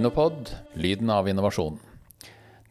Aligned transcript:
Innopod 0.00 0.48
lyden 0.80 1.10
av 1.12 1.26
innovasjon. 1.28 1.74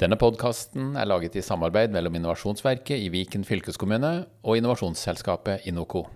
Denne 0.02 0.18
podkasten 0.18 0.96
er 0.98 1.06
laget 1.06 1.36
i 1.38 1.44
samarbeid 1.46 1.94
mellom 1.94 2.16
Innovasjonsverket 2.18 2.98
i 2.98 3.12
Viken 3.14 3.44
fylkeskommune 3.46 4.10
og 4.42 4.58
innovasjonsselskapet 4.58 5.68
Inoco. 5.70 6.08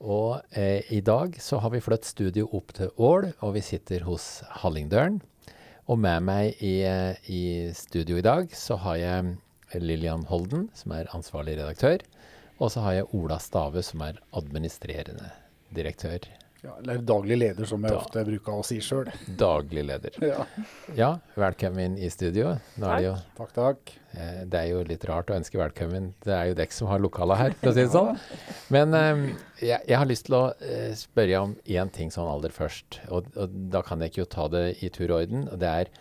Og 0.00 0.56
eh, 0.56 0.88
i 0.88 1.02
dag 1.04 1.36
så 1.36 1.60
har 1.60 1.74
vi 1.74 1.82
flyttet 1.84 2.08
studio 2.14 2.48
opp 2.56 2.72
til 2.78 2.88
Ål, 2.96 3.28
og 3.44 3.52
vi 3.58 3.64
sitter 3.66 4.06
hos 4.08 4.40
Hallingdølen. 4.62 5.20
Og 5.92 6.00
med 6.00 6.24
meg 6.24 6.64
i, 6.64 6.78
eh, 6.80 7.20
i 7.28 7.44
studio 7.76 8.16
i 8.16 8.24
dag 8.24 8.56
så 8.56 8.80
har 8.86 9.02
jeg 9.02 9.34
Lillian 9.84 10.24
Holden, 10.32 10.70
som 10.72 10.96
er 10.96 11.12
ansvarlig 11.12 11.58
redaktør. 11.60 12.00
Og 12.56 12.72
så 12.72 12.88
har 12.88 13.02
jeg 13.02 13.12
Ola 13.20 13.36
Stave, 13.36 13.84
som 13.84 14.00
er 14.08 14.24
administrerende 14.32 15.28
direktør. 15.76 16.24
Ja, 16.62 16.76
eller 16.78 16.98
daglig 17.02 17.36
leder, 17.40 17.64
som 17.66 17.82
jeg 17.82 17.90
Da. 17.90 17.98
ofte 17.98 18.22
bruker 18.24 18.52
å 18.54 18.62
si 18.64 18.76
sjøl. 18.78 19.08
Daglig 19.38 19.82
leder. 19.88 20.14
Ja. 20.22 20.44
Ja, 20.94 21.08
velkommen 21.34 21.96
i 21.98 22.06
studio. 22.14 22.52
Nå 22.78 22.86
er 22.86 23.00
det, 23.00 23.06
jo, 23.08 23.14
Takk, 23.40 23.50
takk. 23.56 23.90
eh, 24.14 24.44
det 24.46 24.60
er 24.60 24.68
jo 24.70 24.84
litt 24.86 25.04
rart 25.10 25.32
å 25.32 25.34
ønske 25.40 25.58
velkommen. 25.58 26.12
Det 26.22 26.30
er 26.36 26.52
jo 26.52 26.54
dere 26.60 26.70
som 26.70 26.86
har 26.92 27.02
lokala 27.02 27.34
her, 27.40 27.56
for 27.58 27.72
å 27.72 27.74
si 27.74 27.82
det 27.82 27.90
sånn. 27.96 28.20
Men 28.70 28.94
eh, 28.94 29.24
jeg, 29.58 29.80
jeg 29.90 29.98
har 29.98 30.06
lyst 30.06 30.26
til 30.28 30.38
å 30.38 30.44
eh, 30.62 30.94
spørre 30.94 31.40
om 31.48 31.56
én 31.66 31.90
ting 31.98 32.14
sånn 32.14 32.30
aller 32.30 32.54
først. 32.54 33.00
Og, 33.10 33.26
og 33.36 33.58
da 33.74 33.82
kan 33.82 33.98
jeg 34.00 34.12
ikke 34.14 34.22
jo 34.22 34.30
ta 34.36 34.46
det 34.54 34.64
i 34.86 34.88
tur 34.94 35.08
og 35.10 35.18
orden. 35.24 35.48
Og 35.50 35.58
det 35.58 35.74
er 35.82 35.92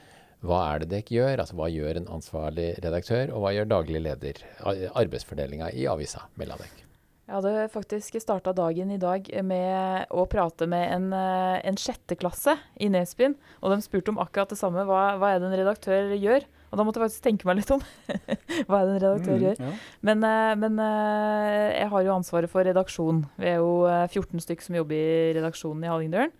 hva 0.45 0.61
er 0.75 0.85
det 0.85 0.91
dere 0.93 1.17
gjør? 1.17 1.41
Altså 1.41 1.57
hva 1.57 1.71
gjør 1.73 1.97
en 2.03 2.07
ansvarlig 2.19 2.69
redaktør, 2.85 3.33
og 3.33 3.41
hva 3.47 3.51
gjør 3.57 3.65
daglig 3.73 4.05
leder? 4.05 4.45
Ar- 4.61 4.85
Arbeidsfordelinga 5.03 5.73
i 5.73 5.89
avisa 5.89 6.27
mellom 6.37 6.61
dere. 6.61 6.85
Jeg 7.31 7.37
hadde 7.39 7.67
faktisk 7.71 8.17
starta 8.19 8.51
dagen 8.51 8.89
i 8.91 8.97
dag 8.99 9.23
med 9.47 10.09
å 10.11 10.25
prate 10.27 10.65
med 10.67 10.83
en, 10.91 11.05
eh, 11.15 11.61
en 11.63 11.77
sjetteklasse 11.79 12.57
i 12.83 12.89
Nesbyen. 12.91 13.37
Og 13.63 13.71
de 13.71 13.77
spurte 13.85 14.11
om 14.11 14.19
akkurat 14.19 14.49
det 14.51 14.57
samme. 14.59 14.83
Hva, 14.83 15.15
hva 15.15 15.29
er 15.31 15.39
det 15.39 15.47
en 15.47 15.55
redaktør 15.61 16.11
gjør? 16.19 16.43
Og 16.71 16.75
da 16.79 16.83
måtte 16.83 16.99
jeg 16.99 17.05
faktisk 17.07 17.23
tenke 17.23 17.47
meg 17.47 17.61
litt 17.61 17.71
om. 17.71 17.79
hva 18.67 18.81
er 18.81 18.89
det 18.89 18.91
en 18.97 18.99
redaktør 19.05 19.37
Mm, 19.37 19.45
gjør? 19.45 19.63
ja. 19.63 19.71
Men, 20.01 20.23
eh, 20.27 20.55
men 20.59 20.75
eh, 20.83 21.79
jeg 21.79 21.89
har 21.95 22.03
jo 22.03 22.17
ansvaret 22.17 22.51
for 22.51 22.67
redaksjon. 22.67 23.23
Vi 23.39 23.47
er 23.47 23.57
jo 23.63 23.71
eh, 23.87 24.07
14 24.11 24.43
stykk 24.43 24.67
som 24.67 24.75
jobber 24.81 24.99
i 24.99 25.31
redaksjonen 25.39 25.87
i 25.87 25.91
Hallingdølen. 25.93 26.35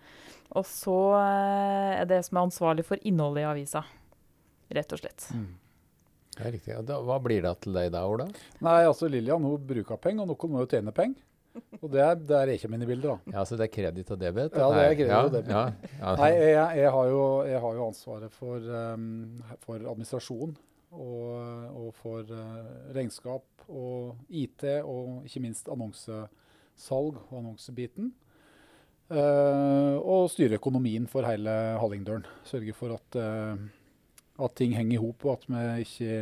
Og 0.60 0.68
så 0.68 1.00
er 1.16 2.04
det 2.12 2.26
som 2.28 2.36
er 2.42 2.50
ansvarlig 2.50 2.84
for 2.84 3.00
innholdet 3.08 3.46
i 3.46 3.48
avisa. 3.48 3.86
Rett 4.76 4.92
og 4.92 5.00
slett. 5.00 5.30
Mm. 5.32 5.48
Det 6.42 6.48
er 6.50 6.56
riktig. 6.58 6.78
Og 6.80 6.88
da, 6.90 6.98
hva 7.06 7.18
blir 7.22 7.44
det 7.46 7.52
til 7.62 7.76
deg 7.78 7.92
da, 7.94 8.02
Ola? 8.10 8.26
Nei, 8.66 8.80
altså 8.88 9.10
Lillian 9.12 9.46
hun 9.46 9.68
bruker 9.68 10.00
penger, 10.02 10.26
og 10.26 10.34
noen 10.34 10.56
må 10.56 10.64
jo 10.64 10.72
tjene 10.72 10.94
penger. 10.96 11.22
Og 11.82 11.90
det 11.92 12.02
er, 12.02 12.16
det 12.16 12.36
er 12.38 12.52
ikke 12.54 12.70
mine 12.72 12.88
bilder, 12.88 13.18
da. 13.18 13.36
Ja, 13.36 13.44
Så 13.46 13.58
det 13.60 13.68
er 13.68 13.74
kreditt 13.74 14.12
og 14.14 14.20
debet? 14.20 14.56
Ja, 14.56 14.70
det 14.72 14.84
er 14.88 14.96
kreditt 14.96 15.18
og 15.18 15.34
debet. 15.36 15.52
Ja, 15.52 15.64
ja, 16.00 16.14
Nei, 16.22 16.30
jeg, 16.32 16.68
jeg, 16.80 16.92
har, 16.96 17.10
jo, 17.12 17.26
jeg 17.50 17.62
har 17.66 17.78
jo 17.78 17.88
ansvaret 17.92 18.36
for, 18.36 18.72
um, 18.96 19.10
for 19.66 19.84
administrasjon 19.94 20.56
og, 20.92 21.28
og 21.84 21.92
for 22.00 22.32
uh, 22.32 22.62
regnskap 22.96 23.68
og 23.68 24.16
IT, 24.28 24.66
og 24.82 25.28
ikke 25.28 25.44
minst 25.44 25.70
annonsesalg 25.72 27.22
og 27.28 27.38
annonsebiten. 27.44 28.14
Uh, 29.12 30.00
og 30.00 30.30
styre 30.32 30.56
økonomien 30.56 31.04
for 31.12 31.28
hele 31.28 31.52
Hallingdølen. 31.82 32.24
Sørge 32.48 32.76
for 32.78 32.96
at, 32.96 33.20
uh, 33.20 33.60
at 34.46 34.56
ting 34.58 34.74
henger 34.78 34.98
i 34.98 35.02
hop, 35.02 35.26
og 35.26 35.38
at 35.38 35.46
vi 35.48 35.86
ikke, 35.86 36.22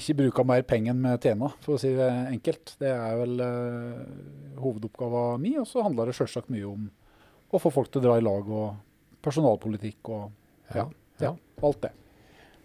ikke 0.00 0.18
bruker 0.22 0.48
mer 0.48 0.64
penger 0.68 0.94
enn 0.94 1.06
vi 1.06 1.14
tjener, 1.26 1.56
for 1.64 1.76
å 1.76 1.82
si 1.82 1.92
det 1.96 2.10
enkelt. 2.30 2.76
Det 2.80 2.92
er 2.92 3.18
vel 3.20 3.42
uh, 3.42 4.60
hovedoppgaven 4.62 5.42
min. 5.42 5.60
Og 5.62 5.68
så 5.70 5.84
handler 5.86 6.10
det 6.10 6.18
selvsagt 6.18 6.52
mye 6.54 6.68
om 6.70 6.88
å 7.54 7.60
få 7.62 7.72
folk 7.74 7.92
til 7.92 8.02
å 8.02 8.08
dra 8.08 8.16
i 8.18 8.24
lag, 8.24 8.48
og 8.48 9.20
personalpolitikk 9.24 10.10
og 10.12 10.74
ja. 10.74 10.88
ja, 11.22 11.34
alt 11.64 11.84
det. 11.84 11.94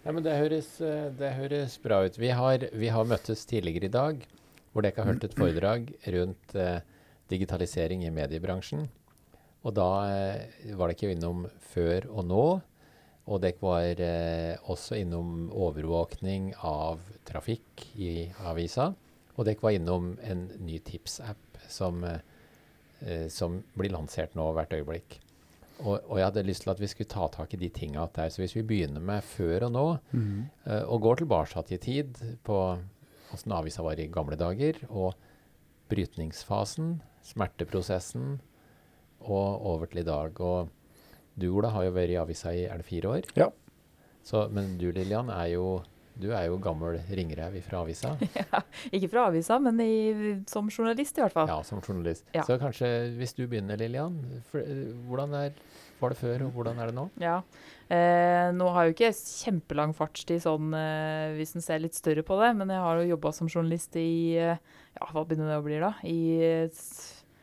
Ja, 0.05 0.13
men 0.15 0.23
det 0.23 0.37
høres, 0.39 0.69
eh, 0.81 1.09
det 1.19 1.33
høres 1.35 1.75
bra 1.83 2.01
ut. 2.07 2.15
Vi 2.19 2.31
har, 2.33 2.63
vi 2.71 2.91
har 2.91 3.07
møttes 3.07 3.43
tidligere 3.49 3.89
i 3.89 3.93
dag, 3.93 4.23
hvor 4.71 4.85
dere 4.85 5.01
har 5.01 5.11
hørt 5.11 5.25
et 5.27 5.35
foredrag 5.37 5.91
rundt 6.15 6.55
eh, 6.55 6.79
digitalisering 7.31 8.05
i 8.07 8.13
mediebransjen. 8.13 8.87
Og 9.67 9.75
da 9.75 9.89
eh, 10.07 10.73
var 10.79 10.89
det 10.89 10.97
ikke 10.97 11.11
innom 11.13 11.45
før 11.73 12.07
og 12.13 12.25
nå. 12.29 12.45
Og 13.29 13.41
dere 13.43 13.61
var 13.61 14.01
eh, 14.01 14.57
også 14.71 14.97
innom 14.97 15.51
overvåkning 15.53 16.51
av 16.65 17.03
trafikk 17.29 17.85
i 18.01 18.27
avisa. 18.49 18.89
Og 19.37 19.45
dere 19.45 19.61
var 19.61 19.75
innom 19.77 20.15
en 20.25 20.47
ny 20.65 20.79
tipsapp 20.83 21.61
som, 21.69 22.01
eh, 22.03 23.27
som 23.29 23.61
blir 23.77 23.93
lansert 23.93 24.33
nå 24.37 24.49
hvert 24.57 24.73
øyeblikk. 24.73 25.19
Og, 25.79 25.95
og 26.09 26.17
jeg 26.19 26.25
hadde 26.25 26.43
lyst 26.47 26.65
til 26.65 26.73
at 26.73 26.81
vi 26.81 26.89
skulle 26.91 27.11
ta 27.11 27.29
tak 27.31 27.53
i 27.55 27.61
de 27.61 27.69
tinga 27.71 28.07
der. 28.15 28.31
Så 28.33 28.41
hvis 28.41 28.57
vi 28.57 28.65
begynner 28.67 29.03
med 29.03 29.23
før 29.23 29.69
og 29.69 29.75
nå, 29.75 29.85
eh, 30.65 30.83
og 30.83 31.05
går 31.05 31.21
tilbake 31.21 31.63
i 31.69 31.79
tid 31.79 32.19
på 32.43 32.57
åssen 33.33 33.53
avisa 33.53 33.85
var 33.85 33.99
i 34.01 34.09
gamle 34.09 34.35
dager, 34.35 34.81
og 34.89 35.13
brytningsfasen, 35.89 36.99
smerteprosessen, 37.25 38.39
og 39.19 39.65
over 39.69 39.89
til 39.89 40.01
i 40.01 40.07
dag. 40.07 40.39
Og 40.41 40.69
du, 41.39 41.49
Ola, 41.55 41.71
har 41.75 41.87
jo 41.87 41.95
vært 41.95 42.13
i 42.13 42.19
avisa 42.21 42.53
i 42.55 42.65
er 42.67 42.81
det 42.81 42.87
fire 42.87 43.15
år. 43.15 43.31
Ja. 43.39 43.49
Så, 44.25 44.45
men 44.53 44.75
du, 44.79 44.89
Lillian, 44.93 45.31
er 45.33 45.53
jo, 45.55 45.79
du 46.19 46.29
er 46.35 46.49
jo 46.49 46.59
gammel 46.61 46.99
ringrev 47.15 47.55
fra 47.65 47.83
avisa. 47.85 48.15
Ja, 48.39 48.61
Ikke 48.91 49.09
fra 49.11 49.27
avisa, 49.29 49.59
men 49.63 49.79
i, 49.83 49.91
som 50.51 50.69
journalist 50.69 51.17
i 51.17 51.23
hvert 51.23 51.35
fall. 51.35 51.49
Ja, 51.51 51.61
som 51.65 51.81
journalist. 51.81 52.27
Ja. 52.35 52.45
Så 52.47 52.59
kanskje 52.61 52.89
hvis 53.17 53.35
du 53.37 53.45
begynner, 53.47 53.79
Lillian. 53.79 54.19
For, 54.51 54.61
eh, 54.61 54.89
hvordan 55.07 55.35
er, 55.39 55.55
var 55.99 56.13
det 56.13 56.19
før, 56.19 56.45
og 56.47 56.57
hvordan 56.57 56.79
er 56.79 56.91
det 56.91 56.97
nå? 56.99 57.07
Ja. 57.23 57.39
Eh, 57.89 58.51
nå 58.53 58.67
har 58.75 58.85
jeg 58.85 58.91
jo 58.91 58.97
ikke 58.97 59.13
kjempelang 59.17 59.95
fartstid 59.97 60.43
sånn, 60.43 60.75
eh, 60.77 61.37
hvis 61.39 61.55
en 61.57 61.65
ser 61.65 61.81
litt 61.81 61.97
større 61.97 62.25
på 62.27 62.37
det, 62.43 62.51
men 62.59 62.69
jeg 62.75 62.83
har 62.85 63.01
jo 63.01 63.09
jobba 63.15 63.33
som 63.35 63.49
journalist 63.49 63.97
i 63.97 64.11
eh, 64.37 64.59
ja, 64.99 65.09
hva 65.09 65.23
begynner 65.25 65.53
det 65.53 65.59
å 65.61 65.65
bli 65.65 65.79
da? 65.81 65.95
I, 66.05 66.19
eh, 66.45 66.83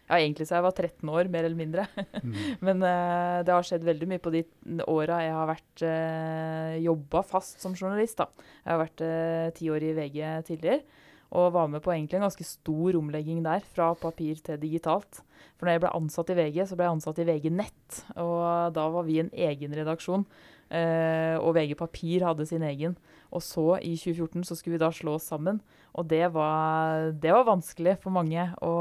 ja, 0.06 0.18
egentlig 0.20 0.46
så 0.46 0.58
jeg 0.58 0.66
var 0.66 0.74
13 0.74 1.10
år, 1.10 1.30
mer 1.32 1.46
eller 1.48 1.58
mindre. 1.58 1.86
men 2.66 2.82
uh, 2.84 3.42
det 3.46 3.54
har 3.54 3.66
skjedd 3.66 3.86
veldig 3.86 4.08
mye 4.12 4.22
på 4.22 4.32
de 4.34 4.44
åra 4.86 5.22
jeg 5.24 5.34
har 5.34 5.50
vært 5.50 5.82
uh, 5.82 6.76
jobba 6.84 7.24
fast 7.26 7.64
som 7.64 7.74
journalist. 7.74 8.20
da. 8.22 8.46
Jeg 8.62 8.72
har 8.72 8.82
vært 8.82 9.02
eh, 9.06 9.50
ti 9.56 9.68
år 9.70 9.84
i 9.86 9.94
VG 9.96 10.20
tidligere. 10.46 11.02
Og 11.36 11.52
var 11.54 11.66
med 11.70 11.82
på 11.82 11.90
egentlig 11.90 12.20
en 12.20 12.26
ganske 12.28 12.46
stor 12.46 12.96
omlegging 12.98 13.40
der, 13.42 13.64
fra 13.74 13.90
papir 13.98 14.38
til 14.46 14.60
digitalt. 14.62 15.22
For 15.58 15.66
når 15.66 15.74
jeg 15.74 15.82
ble 15.82 15.94
ansatt 15.98 16.30
i 16.30 16.36
VG, 16.38 16.60
så 16.68 16.78
ble 16.78 16.86
jeg 16.86 16.96
ansatt 16.96 17.18
i 17.22 17.26
VG 17.26 17.48
Nett. 17.54 17.98
Og 18.22 18.76
da 18.76 18.86
var 18.94 19.06
vi 19.08 19.18
en 19.22 19.32
egen 19.34 19.74
redaksjon. 19.74 20.26
Eh, 20.66 21.34
og 21.38 21.54
VG 21.54 21.74
Papir 21.78 22.26
hadde 22.26 22.46
sin 22.46 22.64
egen. 22.66 22.94
Og 23.34 23.42
så, 23.42 23.66
i 23.82 23.96
2014, 23.98 24.46
så 24.46 24.58
skulle 24.58 24.78
vi 24.78 24.84
da 24.84 24.92
slå 24.94 25.16
oss 25.18 25.26
sammen. 25.30 25.60
Og 25.98 26.06
det 26.10 26.24
var, 26.34 27.10
det 27.10 27.34
var 27.34 27.46
vanskelig 27.50 27.98
for 28.02 28.14
mange. 28.14 28.48
å 28.62 28.74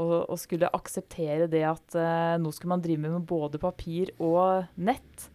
og, 0.00 0.14
og 0.30 0.38
skulle 0.40 0.70
akseptere 0.72 1.50
det 1.52 1.64
at 1.68 1.98
eh, 1.98 2.38
nå 2.40 2.52
skulle 2.54 2.72
man 2.76 2.84
drive 2.84 3.02
med 3.04 3.28
både 3.28 3.60
papir 3.60 4.14
og 4.22 4.64
nett. 4.80 5.28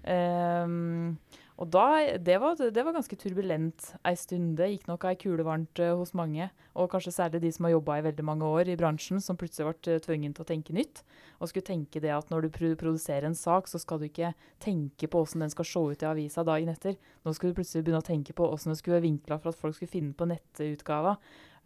Um, 0.00 1.18
og 1.60 1.68
da, 1.68 2.16
det 2.16 2.38
var, 2.40 2.56
det 2.56 2.82
var 2.86 2.94
ganske 2.96 3.16
turbulent 3.20 3.90
ei 4.08 4.14
stund. 4.16 4.54
Det 4.56 4.70
gikk 4.70 4.86
nok 4.88 5.04
ei 5.10 5.16
kule 5.20 5.44
varmt 5.44 5.82
uh, 5.82 5.92
hos 6.00 6.14
mange. 6.16 6.46
Og 6.72 6.88
kanskje 6.90 7.12
særlig 7.12 7.42
de 7.42 7.50
som 7.52 7.68
har 7.68 7.74
jobba 7.74 7.98
i 7.98 8.04
veldig 8.06 8.24
mange 8.24 8.48
år 8.48 8.70
i 8.72 8.78
bransjen, 8.80 9.20
som 9.20 9.36
plutselig 9.36 9.68
ble 9.68 9.98
uh, 9.98 10.00
tvunget 10.00 10.38
til 10.38 10.46
å 10.46 10.48
tenke 10.48 10.76
nytt. 10.76 11.02
Og 11.36 11.50
skulle 11.50 11.68
tenke 11.68 12.00
det 12.00 12.14
at 12.16 12.32
når 12.32 12.48
du 12.48 12.50
produserer 12.80 13.28
en 13.28 13.36
sak, 13.36 13.68
så 13.68 13.78
skal 13.82 14.00
du 14.00 14.08
ikke 14.08 14.32
tenke 14.64 15.10
på 15.10 15.20
åssen 15.20 15.44
den 15.44 15.52
skal 15.52 15.68
se 15.68 15.84
ut 15.92 16.06
i 16.06 16.08
avisa 16.08 16.46
dagen 16.48 16.72
etter. 16.72 16.96
Nå 17.28 17.36
skulle 17.36 17.52
du 17.52 17.60
plutselig 17.60 17.84
begynne 17.84 18.00
å 18.00 18.08
tenke 18.08 18.34
på 18.36 18.48
åssen 18.48 18.72
det 18.72 18.80
skulle 18.80 18.96
være 18.96 19.10
vinkla 19.10 19.38
for 19.42 19.52
at 19.52 19.60
folk 19.60 19.76
skulle 19.76 19.92
finne 19.92 20.16
på 20.16 20.32
nettutgava. 20.32 21.18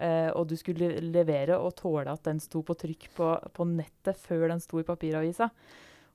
Eh, 0.02 0.30
og 0.34 0.48
du 0.50 0.56
skulle 0.58 0.96
levere 1.04 1.58
og 1.60 1.76
tåle 1.78 2.10
at 2.10 2.24
den 2.26 2.40
sto 2.42 2.64
på 2.66 2.76
trykk 2.78 3.10
på, 3.14 3.28
på 3.54 3.66
nettet 3.68 4.18
før 4.18 4.48
den 4.50 4.62
sto 4.62 4.80
i 4.80 4.86
papiravisa. 4.86 5.50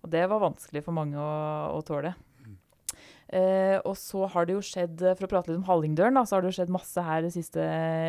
Og 0.03 0.11
det 0.11 0.25
var 0.31 0.43
vanskelig 0.43 0.83
for 0.85 0.95
mange 0.95 1.19
å, 1.19 1.29
å 1.77 1.83
tåle. 1.87 2.15
Eh, 3.29 3.77
og 3.85 3.93
så 3.99 4.25
har 4.33 4.47
det 4.47 4.55
jo 4.55 4.65
skjedd, 4.65 5.03
eh, 5.05 5.13
for 5.13 5.27
å 5.27 5.31
prate 5.31 5.51
litt 5.51 5.59
om 5.59 5.67
Hallingdølen, 5.67 6.17
da, 6.17 6.25
så 6.25 6.35
har 6.35 6.43
det 6.43 6.49
jo 6.49 6.57
skjedd 6.57 6.73
masse 6.73 7.03
her 7.05 7.21
det 7.21 7.33
siste 7.35 7.61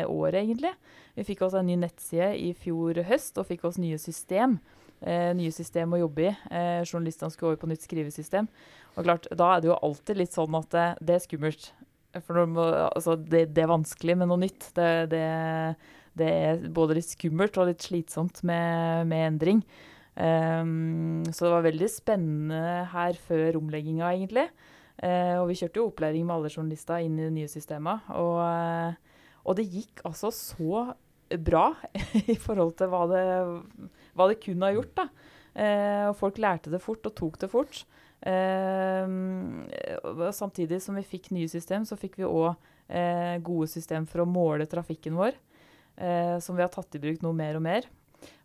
året, 0.09 0.39
egentlig. 0.41 0.71
Vi 1.17 1.25
fikk 1.27 1.43
oss 1.45 1.57
en 1.57 1.67
ny 1.69 1.77
nettside 1.77 2.31
i 2.41 2.51
fjor 2.57 3.03
høst, 3.05 3.37
og 3.37 3.47
fikk 3.51 3.67
oss 3.69 3.77
nye 3.81 3.99
system. 4.01 4.57
Eh, 5.01 5.31
nye 5.37 5.53
system 5.53 5.93
å 5.93 6.01
jobbe 6.01 6.27
i. 6.27 6.31
Eh, 6.53 6.81
journalistene 6.85 7.33
skulle 7.33 7.53
over 7.53 7.61
på 7.61 7.69
nytt 7.69 7.85
skrivesystem. 7.85 8.49
Og 8.95 9.05
klart, 9.05 9.29
da 9.37 9.55
er 9.55 9.61
det 9.61 9.69
jo 9.71 9.77
alltid 9.77 10.19
litt 10.19 10.33
sånn 10.33 10.57
at 10.57 10.73
det, 10.73 10.87
det 11.01 11.15
er 11.15 11.23
skummelt. 11.23 11.71
For 12.19 12.43
må, 12.49 12.65
altså, 12.89 13.15
det, 13.15 13.47
det 13.55 13.63
er 13.63 13.71
vanskelig 13.71 14.17
med 14.19 14.29
noe 14.31 14.41
nytt. 14.41 14.67
Det, 14.75 14.89
det, 15.13 15.23
det 16.19 16.27
er 16.27 16.67
både 16.75 16.97
litt 16.97 17.13
skummelt 17.13 17.59
og 17.61 17.69
litt 17.69 17.85
slitsomt 17.87 18.43
med, 18.47 19.07
med 19.11 19.27
endring. 19.29 19.63
Um, 20.11 21.23
så 21.31 21.45
det 21.45 21.53
var 21.53 21.63
veldig 21.69 21.87
spennende 21.89 22.63
her 22.91 23.15
før 23.27 23.61
omlegginga, 23.61 24.11
egentlig. 24.11 24.49
Uh, 25.01 25.39
og 25.41 25.47
vi 25.49 25.57
kjørte 25.61 25.79
jo 25.79 25.87
opplæring 25.87 26.27
med 26.27 26.35
alle 26.35 26.51
journalister 26.51 27.01
inn 27.01 27.15
i 27.17 27.25
det 27.29 27.35
nye 27.37 27.51
systemet. 27.51 28.11
Og, 28.19 28.41
eh, 28.43 29.23
og 29.41 29.57
det 29.57 29.69
gikk 29.71 30.03
altså 30.05 30.29
så 30.35 30.83
bra 31.41 31.71
i 32.33 32.35
forhold 32.35 32.75
til 32.79 32.91
hva 32.91 33.05
det, 33.09 33.25
hva 34.17 34.27
det 34.29 34.41
kunne 34.43 34.67
ha 34.67 34.75
gjort. 34.75 34.93
da. 34.99 35.07
Uh, 35.51 36.05
og 36.11 36.17
folk 36.19 36.37
lærte 36.43 36.71
det 36.71 36.83
fort 36.83 37.07
og 37.07 37.15
tok 37.17 37.39
det 37.41 37.51
fort. 37.51 37.85
Eh, 38.21 39.07
samtidig 40.37 40.81
som 40.83 40.97
vi 40.97 41.05
fikk 41.05 41.31
nye 41.33 41.49
system, 41.49 41.85
så 41.87 41.97
fikk 41.99 42.19
vi 42.21 42.27
òg 42.27 42.53
eh, 42.91 43.39
gode 43.41 43.69
system 43.71 44.05
for 44.09 44.23
å 44.23 44.29
måle 44.29 44.67
trafikken 44.69 45.17
vår, 45.17 45.37
eh, 45.97 46.37
som 46.43 46.57
vi 46.57 46.65
har 46.65 46.71
tatt 46.73 46.95
i 46.97 47.01
bruk 47.01 47.23
noe 47.25 47.37
mer 47.37 47.57
og 47.57 47.65
mer. 47.65 47.89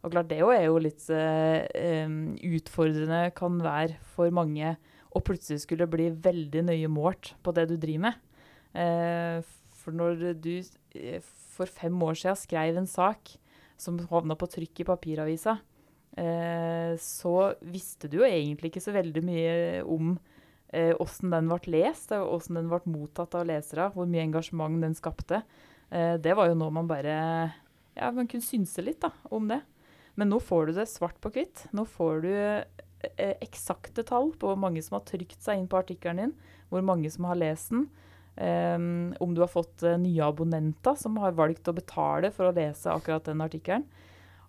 Og 0.00 0.12
klart 0.14 0.30
Det 0.30 0.40
er 0.40 0.64
jo 0.64 0.78
litt 0.80 1.04
eh, 1.12 2.08
utfordrende 2.56 3.34
kan 3.36 3.58
være 3.60 3.98
for 4.14 4.32
mange 4.32 4.76
å 5.12 5.20
plutselig 5.24 5.64
skulle 5.64 5.88
bli 5.88 6.08
veldig 6.10 6.62
nøye 6.70 6.88
målt 6.92 7.34
på 7.44 7.52
det 7.56 7.68
du 7.68 7.76
driver 7.76 8.08
med. 8.08 9.44
For 9.72 9.94
når 9.96 10.34
du 10.44 10.60
for 11.56 11.70
fem 11.72 11.94
år 12.04 12.18
siden 12.20 12.36
skrev 12.36 12.76
en 12.76 12.88
sak 12.90 13.32
som 13.80 13.96
havna 14.10 14.36
på 14.36 14.48
trykk 14.52 14.82
i 14.82 14.88
papiravisa, 14.88 15.56
så 16.16 17.32
visste 17.60 18.08
du 18.08 18.22
jo 18.22 18.24
egentlig 18.24 18.70
ikke 18.70 18.80
så 18.80 18.94
veldig 18.94 19.22
mye 19.26 19.82
om 19.84 20.14
åssen 21.00 21.32
eh, 21.32 21.36
den 21.36 21.50
ble 21.50 21.72
lest, 21.76 22.12
åssen 22.12 22.58
den 22.58 22.70
ble 22.70 22.80
mottatt 22.90 23.36
av 23.38 23.46
lesere, 23.48 23.90
hvor 23.94 24.08
mye 24.10 24.24
engasjement 24.24 24.80
den 24.82 24.96
skapte. 24.98 25.42
Eh, 25.90 26.16
det 26.20 26.34
var 26.36 26.50
jo 26.50 26.58
noe 26.58 26.74
man 26.74 26.90
bare 26.90 27.16
Ja, 27.96 28.10
man 28.12 28.28
kunne 28.28 28.44
synse 28.44 28.82
litt 28.84 29.00
da, 29.00 29.12
om 29.32 29.48
det. 29.48 29.62
Men 30.16 30.28
nå 30.28 30.40
får 30.40 30.66
du 30.66 30.72
det 30.76 30.88
svart 30.90 31.16
på 31.20 31.30
hvitt. 31.32 31.66
Nå 31.72 31.86
får 31.88 32.24
du 32.24 32.32
eksakte 33.06 34.02
tall 34.04 34.32
på 34.36 34.50
hvor 34.50 34.58
mange 34.58 34.82
som 34.82 34.96
har 34.96 35.04
trykt 35.08 35.38
seg 35.44 35.60
inn 35.60 35.68
på 35.70 35.78
artikkelen 35.78 36.18
din, 36.20 36.34
hvor 36.68 36.84
mange 36.84 37.08
som 37.12 37.28
har 37.28 37.38
lest 37.38 37.72
den. 37.72 37.86
Um, 38.36 39.14
om 39.24 39.32
du 39.32 39.40
har 39.40 39.48
fått 39.48 39.80
nye 39.96 40.24
abonnenter 40.26 40.96
som 41.00 41.16
har 41.22 41.36
valgt 41.38 41.70
å 41.70 41.76
betale 41.76 42.28
for 42.34 42.50
å 42.50 42.56
lese 42.56 42.92
akkurat 42.92 43.24
den 43.28 43.40
artikkelen. 43.44 43.86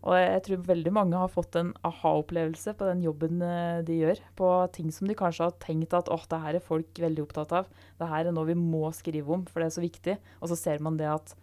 Og 0.05 0.13
jeg 0.13 0.41
tror 0.45 0.65
veldig 0.67 0.91
mange 0.93 1.19
har 1.19 1.31
fått 1.31 1.57
en 1.59 1.71
aha-opplevelse 1.87 2.75
på 2.77 2.89
den 2.89 3.01
jobben 3.05 3.41
eh, 3.43 3.79
de 3.87 3.97
gjør. 4.03 4.21
På 4.37 4.49
ting 4.73 4.91
som 4.93 5.09
de 5.09 5.17
kanskje 5.17 5.47
har 5.47 5.55
tenkt 5.63 5.95
at 5.97 6.11
åh, 6.13 6.25
det 6.29 6.41
her 6.43 6.59
er 6.59 6.63
folk 6.63 7.01
veldig 7.01 7.23
opptatt 7.25 7.55
av. 7.63 7.71
Det 7.97 8.09
her 8.11 8.29
er 8.29 8.35
noe 8.35 8.49
vi 8.49 8.57
må 8.59 8.85
skrive 8.95 9.33
om, 9.33 9.45
for 9.49 9.63
det 9.63 9.71
er 9.71 9.77
så 9.77 9.83
viktig. 9.83 10.17
Og 10.41 10.51
så 10.51 10.59
ser 10.59 10.83
man 10.85 10.99
det 10.99 11.09
at 11.09 11.33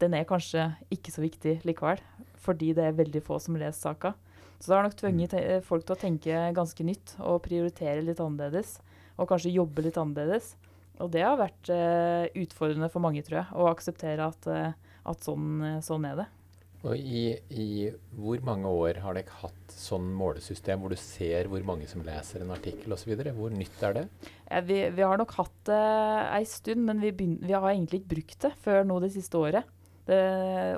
den 0.00 0.14
er 0.14 0.28
kanskje 0.28 0.70
ikke 0.94 1.12
så 1.12 1.24
viktig 1.24 1.58
likevel. 1.68 2.00
Fordi 2.40 2.72
det 2.78 2.88
er 2.88 2.96
veldig 2.98 3.22
få 3.26 3.40
som 3.42 3.58
leser 3.60 3.90
saka. 3.90 4.14
Så 4.58 4.70
det 4.70 4.78
har 4.78 4.88
nok 4.88 4.96
tvunget 4.98 5.36
mm. 5.36 5.66
folk 5.66 5.84
til 5.86 5.94
å 5.94 6.00
tenke 6.00 6.40
ganske 6.56 6.86
nytt 6.86 7.14
og 7.20 7.42
prioritere 7.44 8.02
litt 8.02 8.22
annerledes. 8.22 8.78
Og 9.18 9.28
kanskje 9.30 9.54
jobbe 9.54 9.84
litt 9.84 10.00
annerledes. 10.00 10.54
Og 10.98 11.12
det 11.14 11.22
har 11.22 11.38
vært 11.38 11.70
uh, 11.70 12.26
utfordrende 12.40 12.88
for 12.90 13.04
mange, 13.04 13.22
tror 13.26 13.42
jeg, 13.44 13.54
å 13.54 13.68
akseptere 13.70 14.32
at, 14.32 14.48
at 15.06 15.26
sånn, 15.26 15.78
sånn 15.84 16.08
er 16.08 16.24
det. 16.24 16.26
Og 16.86 16.94
i, 16.94 17.32
i, 17.50 17.88
hvor 18.14 18.38
mange 18.46 18.70
år 18.70 19.00
har 19.02 19.16
dere 19.16 19.38
hatt 19.40 19.72
sånn 19.74 20.12
målesystem 20.14 20.78
hvor 20.78 20.92
du 20.94 21.00
ser 21.00 21.48
hvor 21.50 21.64
mange 21.66 21.88
som 21.90 22.04
leser 22.06 22.44
en 22.44 22.52
artikkel 22.54 22.94
osv.? 22.94 23.16
Hvor 23.34 23.54
nytt 23.54 23.82
er 23.82 23.96
det? 23.96 24.04
Ja, 24.46 24.62
vi, 24.62 24.78
vi, 24.94 25.02
har 25.02 25.18
nok 25.18 25.34
hatt 25.40 25.56
det 25.66 25.80
eh, 25.80 26.36
ei 26.38 26.46
stund, 26.46 26.84
men 26.86 27.02
vi, 27.02 27.10
vi, 27.16 27.50
har 27.50 27.66
egentlig 27.72 28.02
ikke 28.02 28.14
brukt 28.14 28.46
det 28.46 28.52
før 28.62 28.86
nå 28.86 29.00
det 29.02 29.10
siste 29.16 29.40
året. 29.40 29.74
Det, 30.08 30.16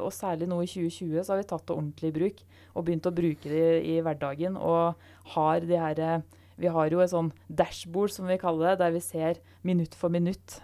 og 0.02 0.11
særlig 0.11 0.49
nå 0.50 0.56
i 0.64 0.70
2020 0.70 1.20
så 1.20 1.35
har 1.35 1.38
vi 1.38 1.50
tatt 1.52 1.69
det 1.69 1.76
ordentlig 1.76 2.08
i 2.08 2.17
bruk 2.17 2.41
og 2.75 2.87
begynt 2.87 3.06
å 3.06 3.14
bruke 3.14 3.52
det 3.52 3.61
i, 3.85 3.99
i 3.99 4.00
hverdagen. 4.02 4.56
Og 4.56 4.97
har 5.37 5.69
de 5.69 5.79
her 5.85 6.00
uh, 6.00 6.39
vi 6.60 6.68
har 6.72 6.92
jo 6.92 7.00
et 7.00 7.12
sånn 7.12 7.30
dashbord, 7.48 8.12
som 8.12 8.28
vi 8.28 8.36
kaller 8.40 8.72
det, 8.74 8.80
der 8.82 8.92
vi 8.94 9.00
ser 9.04 9.40
minutt 9.66 9.96
for 9.96 10.12
minutt 10.12 10.58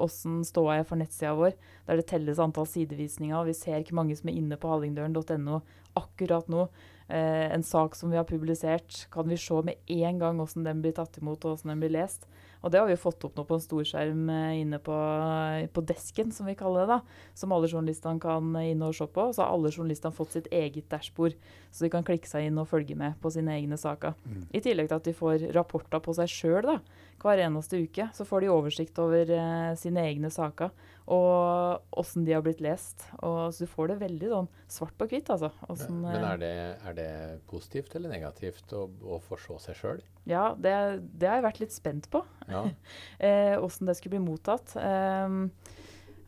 åssen 0.00 0.40
eh, 0.40 0.48
ståa 0.48 0.78
er 0.78 0.88
for 0.88 1.00
nettsida 1.00 1.34
vår. 1.36 1.52
Der 1.88 2.00
det 2.00 2.08
telles 2.08 2.40
antall 2.42 2.68
sidevisninger. 2.70 3.44
Vi 3.48 3.56
ser 3.56 3.82
ikke 3.82 3.96
mange 3.98 4.16
som 4.18 4.30
er 4.32 4.38
inne 4.40 4.58
på 4.60 4.70
hallingdøren.no 4.72 5.60
akkurat 6.00 6.48
nå. 6.48 6.66
Eh, 7.12 7.48
en 7.52 7.64
sak 7.66 7.96
som 7.98 8.12
vi 8.12 8.16
har 8.16 8.28
publisert, 8.28 9.04
kan 9.12 9.28
vi 9.28 9.36
se 9.36 9.60
med 9.66 9.76
en 9.92 10.22
gang 10.22 10.40
hvordan 10.40 10.64
den 10.64 10.80
blir 10.84 10.96
tatt 10.96 11.18
imot 11.20 11.44
og 11.44 11.56
hvordan 11.56 11.74
den 11.74 11.84
blir 11.84 11.96
lest. 11.98 12.24
Og 12.62 12.70
det 12.70 12.80
har 12.80 12.88
vi 12.88 12.98
fått 12.98 13.24
opp 13.26 13.36
nå 13.36 13.44
på 13.46 13.56
en 13.58 13.64
storskjerm 13.64 14.30
eh, 14.32 14.60
inne 14.62 14.78
på, 14.82 14.96
på, 15.74 15.84
desken, 15.86 16.30
som 16.34 16.46
vi 16.48 16.56
kaller 16.58 16.86
det. 16.86 16.96
da, 16.96 17.28
Som 17.38 17.54
alle 17.54 17.70
journalistene 17.70 18.22
kan 18.22 18.54
inn 18.62 18.84
og 18.86 18.94
se 18.96 19.08
på. 19.10 19.28
Så 19.34 19.42
har 19.42 19.50
alle 19.54 19.72
journalistene 19.74 20.14
fått 20.14 20.36
sitt 20.36 20.48
eget 20.54 20.88
dashbord, 20.92 21.36
så 21.70 21.86
de 21.86 21.92
kan 21.92 22.06
klikke 22.06 22.30
seg 22.30 22.48
inn 22.48 22.60
og 22.62 22.70
følge 22.70 22.96
med 22.98 23.18
på 23.22 23.32
sine 23.34 23.56
egne 23.58 23.78
saker. 23.80 24.14
Mm. 24.24 24.46
I 24.54 24.62
tillegg 24.64 24.90
til 24.90 25.00
at 25.00 25.10
de 25.10 25.16
får 25.18 25.48
rapporter 25.56 26.02
på 26.04 26.14
seg 26.18 26.30
sjøl 26.30 26.70
hver 27.22 27.42
eneste 27.42 27.82
uke. 27.82 28.08
Så 28.14 28.26
får 28.28 28.44
de 28.44 28.52
oversikt 28.52 28.98
over 29.02 29.30
eh, 29.36 29.72
sine 29.80 30.06
egne 30.06 30.30
saker 30.32 30.70
og 31.10 31.98
åssen 31.98 32.26
de 32.26 32.34
har 32.36 32.44
blitt 32.44 32.62
lest. 32.62 33.04
Og 33.20 33.50
så 33.54 33.66
du 33.66 33.70
får 33.70 33.92
det 33.92 33.98
veldig 34.02 34.30
sånn 34.32 34.48
svart 34.70 34.94
på 34.98 35.08
hvitt, 35.10 35.30
altså. 35.34 35.50
Hvordan, 35.66 36.00
men 36.04 36.26
er 36.28 36.42
det, 36.42 36.54
er 36.86 36.96
det, 36.98 37.10
positivt 37.50 37.96
eller 37.98 38.14
negativt 38.14 38.74
å, 38.76 38.86
å 38.86 39.20
se 39.34 39.58
seg 39.66 39.78
sjøl? 39.80 40.02
Ja, 40.30 40.52
det, 40.54 40.74
det, 41.10 41.28
har 41.28 41.40
jeg 41.40 41.48
vært 41.48 41.62
litt 41.64 41.74
spent 41.74 42.10
på. 42.12 42.22
Ja. 42.46 42.66
eh, 43.26 43.58
det 43.58 43.98
skulle 43.98 44.16
bli 44.16 44.24
mottatt. 44.24 44.76
Um, 44.78 45.48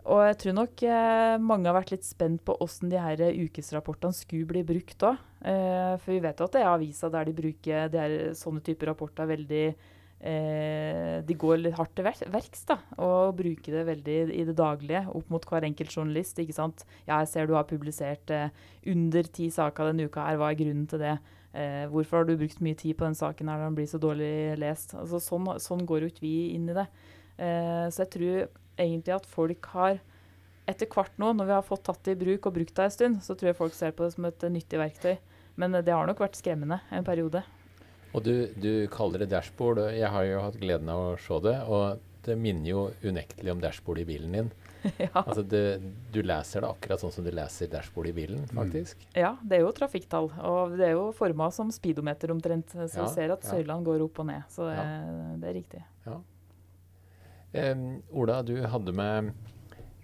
og 0.05 0.21
jeg 0.27 0.37
tror 0.43 0.57
nok 0.59 0.83
eh, 0.85 1.35
mange 1.41 1.71
har 1.71 1.79
vært 1.79 1.95
litt 1.95 2.05
spent 2.05 2.43
på 2.45 2.57
åssen 2.61 2.91
de 2.93 2.99
her 3.01 3.23
ukesrapportene 3.47 4.13
skulle 4.13 4.49
bli 4.51 4.61
brukt 4.67 5.07
òg. 5.09 5.23
Eh, 5.41 5.95
for 6.03 6.13
vi 6.13 6.21
vet 6.25 6.41
jo 6.41 6.49
at 6.49 6.57
det 6.57 6.61
er 6.61 6.73
avisa 6.75 7.09
der 7.13 7.31
de 7.31 7.37
bruker 7.37 7.89
de 7.93 8.03
her, 8.03 8.17
sånne 8.37 8.61
typer 8.65 8.93
rapporter 8.93 9.31
veldig 9.31 9.65
eh, 10.25 11.21
de 11.27 11.37
går 11.37 11.61
litt 11.61 11.77
hardt 11.77 11.95
til 11.97 12.07
verks 12.07 12.65
da, 12.69 12.79
og 12.97 13.37
bruker 13.39 13.79
det 13.79 13.85
veldig 13.91 14.17
i 14.33 14.47
det 14.49 14.57
daglige 14.59 15.05
opp 15.13 15.31
mot 15.33 15.45
hver 15.51 15.67
enkelt 15.69 15.93
journalist. 15.93 16.39
ikke 16.41 16.57
sant? 16.57 16.85
Jeg 17.07 17.31
ser 17.31 17.47
du 17.47 17.55
har 17.59 17.69
publisert 17.69 18.33
eh, 18.33 18.49
under 18.91 19.29
ti 19.29 19.51
saker 19.53 19.93
denne 19.93 20.09
uka. 20.09 20.25
her, 20.25 20.41
Hva 20.41 20.51
er 20.53 20.61
grunnen 20.61 20.89
til 20.91 21.05
det? 21.05 21.19
Eh, 21.55 21.85
hvorfor 21.93 22.19
har 22.19 22.27
du 22.27 22.39
brukt 22.39 22.63
mye 22.65 22.75
tid 22.75 22.97
på 22.99 23.07
den 23.07 23.15
saken 23.15 23.49
her 23.49 23.61
når 23.61 23.71
den 23.71 23.79
blir 23.79 23.91
så 23.91 24.01
dårlig 24.03 24.33
lest? 24.59 24.97
Altså, 24.99 25.21
sånn, 25.23 25.53
sånn 25.63 25.85
går 25.87 26.07
jo 26.07 26.11
ikke 26.11 26.27
vi 26.27 26.37
inn 26.57 26.67
i 26.73 26.79
det. 26.81 26.89
Eh, 27.39 27.87
så 27.95 28.03
jeg 28.03 28.13
tror 28.17 28.49
egentlig 28.81 29.15
at 29.15 29.29
folk 29.31 29.71
har 29.77 30.01
etter 30.67 30.89
hvert 30.89 31.19
nå, 31.21 31.35
når 31.37 31.51
vi 31.51 31.55
har 31.59 31.67
fått 31.67 31.85
tatt 31.85 32.01
det 32.09 32.17
i 32.17 32.23
bruk 32.25 32.49
og 32.49 32.57
brukt 32.57 32.75
det 32.75 32.87
en 32.89 32.95
stund, 32.95 33.21
så 33.23 33.37
tror 33.37 33.53
jeg 33.53 33.59
folk 33.59 33.75
ser 33.77 33.93
på 33.93 34.07
det 34.07 34.15
som 34.17 34.25
et 34.25 34.47
nyttig 34.49 34.81
verktøy. 34.81 35.19
Men 35.61 35.77
det 35.77 35.93
har 35.93 36.09
nok 36.09 36.25
vært 36.25 36.41
skremmende 36.41 36.81
en 36.91 37.07
periode. 37.07 37.45
Og 38.15 38.23
du, 38.23 38.35
du, 38.61 38.87
kaller 38.95 39.25
det 39.25 39.33
dashboard. 39.33 39.81
og 39.83 39.95
Jeg 39.97 40.11
har 40.11 40.27
jo 40.29 40.43
hatt 40.45 40.59
gleden 40.61 40.91
av 40.93 41.01
å 41.03 41.15
se 41.21 41.39
det. 41.45 41.57
Og 41.67 42.03
det 42.25 42.37
minner 42.41 42.71
jo 42.71 42.85
unektelig 43.05 43.53
om 43.53 43.63
dashboard 43.63 44.01
i 44.05 44.07
bilen 44.09 44.37
din. 44.39 44.53
ja. 45.01 45.11
Altså 45.25 45.43
det, 45.49 45.65
du 46.13 46.21
leser 46.25 46.65
det 46.65 46.71
akkurat 46.71 47.01
sånn 47.01 47.13
som 47.15 47.27
du 47.27 47.33
leser 47.35 47.71
dashboard 47.73 48.11
i 48.13 48.15
bilen, 48.17 48.45
mm. 48.47 48.53
faktisk. 48.57 49.03
Mm. 49.09 49.17
Ja, 49.25 49.33
det 49.43 49.59
er 49.59 49.65
jo 49.65 49.73
trafikktall. 49.77 50.31
Og 50.47 50.77
det 50.79 50.91
er 50.91 50.95
jo 50.95 51.09
forma 51.17 51.51
som 51.55 51.73
speedometer 51.75 52.33
omtrent. 52.35 52.77
Så 52.77 52.87
ja, 52.87 53.09
du 53.09 53.17
ser 53.17 53.35
at 53.35 53.45
ja. 53.45 53.57
søylene 53.57 53.87
går 53.87 54.07
opp 54.07 54.23
og 54.23 54.31
ned. 54.31 54.47
Så 54.53 54.69
det, 54.71 54.87
det 55.43 55.51
er 55.51 55.59
riktig. 55.59 55.83
Ja. 56.07 56.21
Um, 57.55 57.85
Ola, 58.11 58.41
du 58.47 58.57
hadde 58.67 58.95
med 58.95 59.35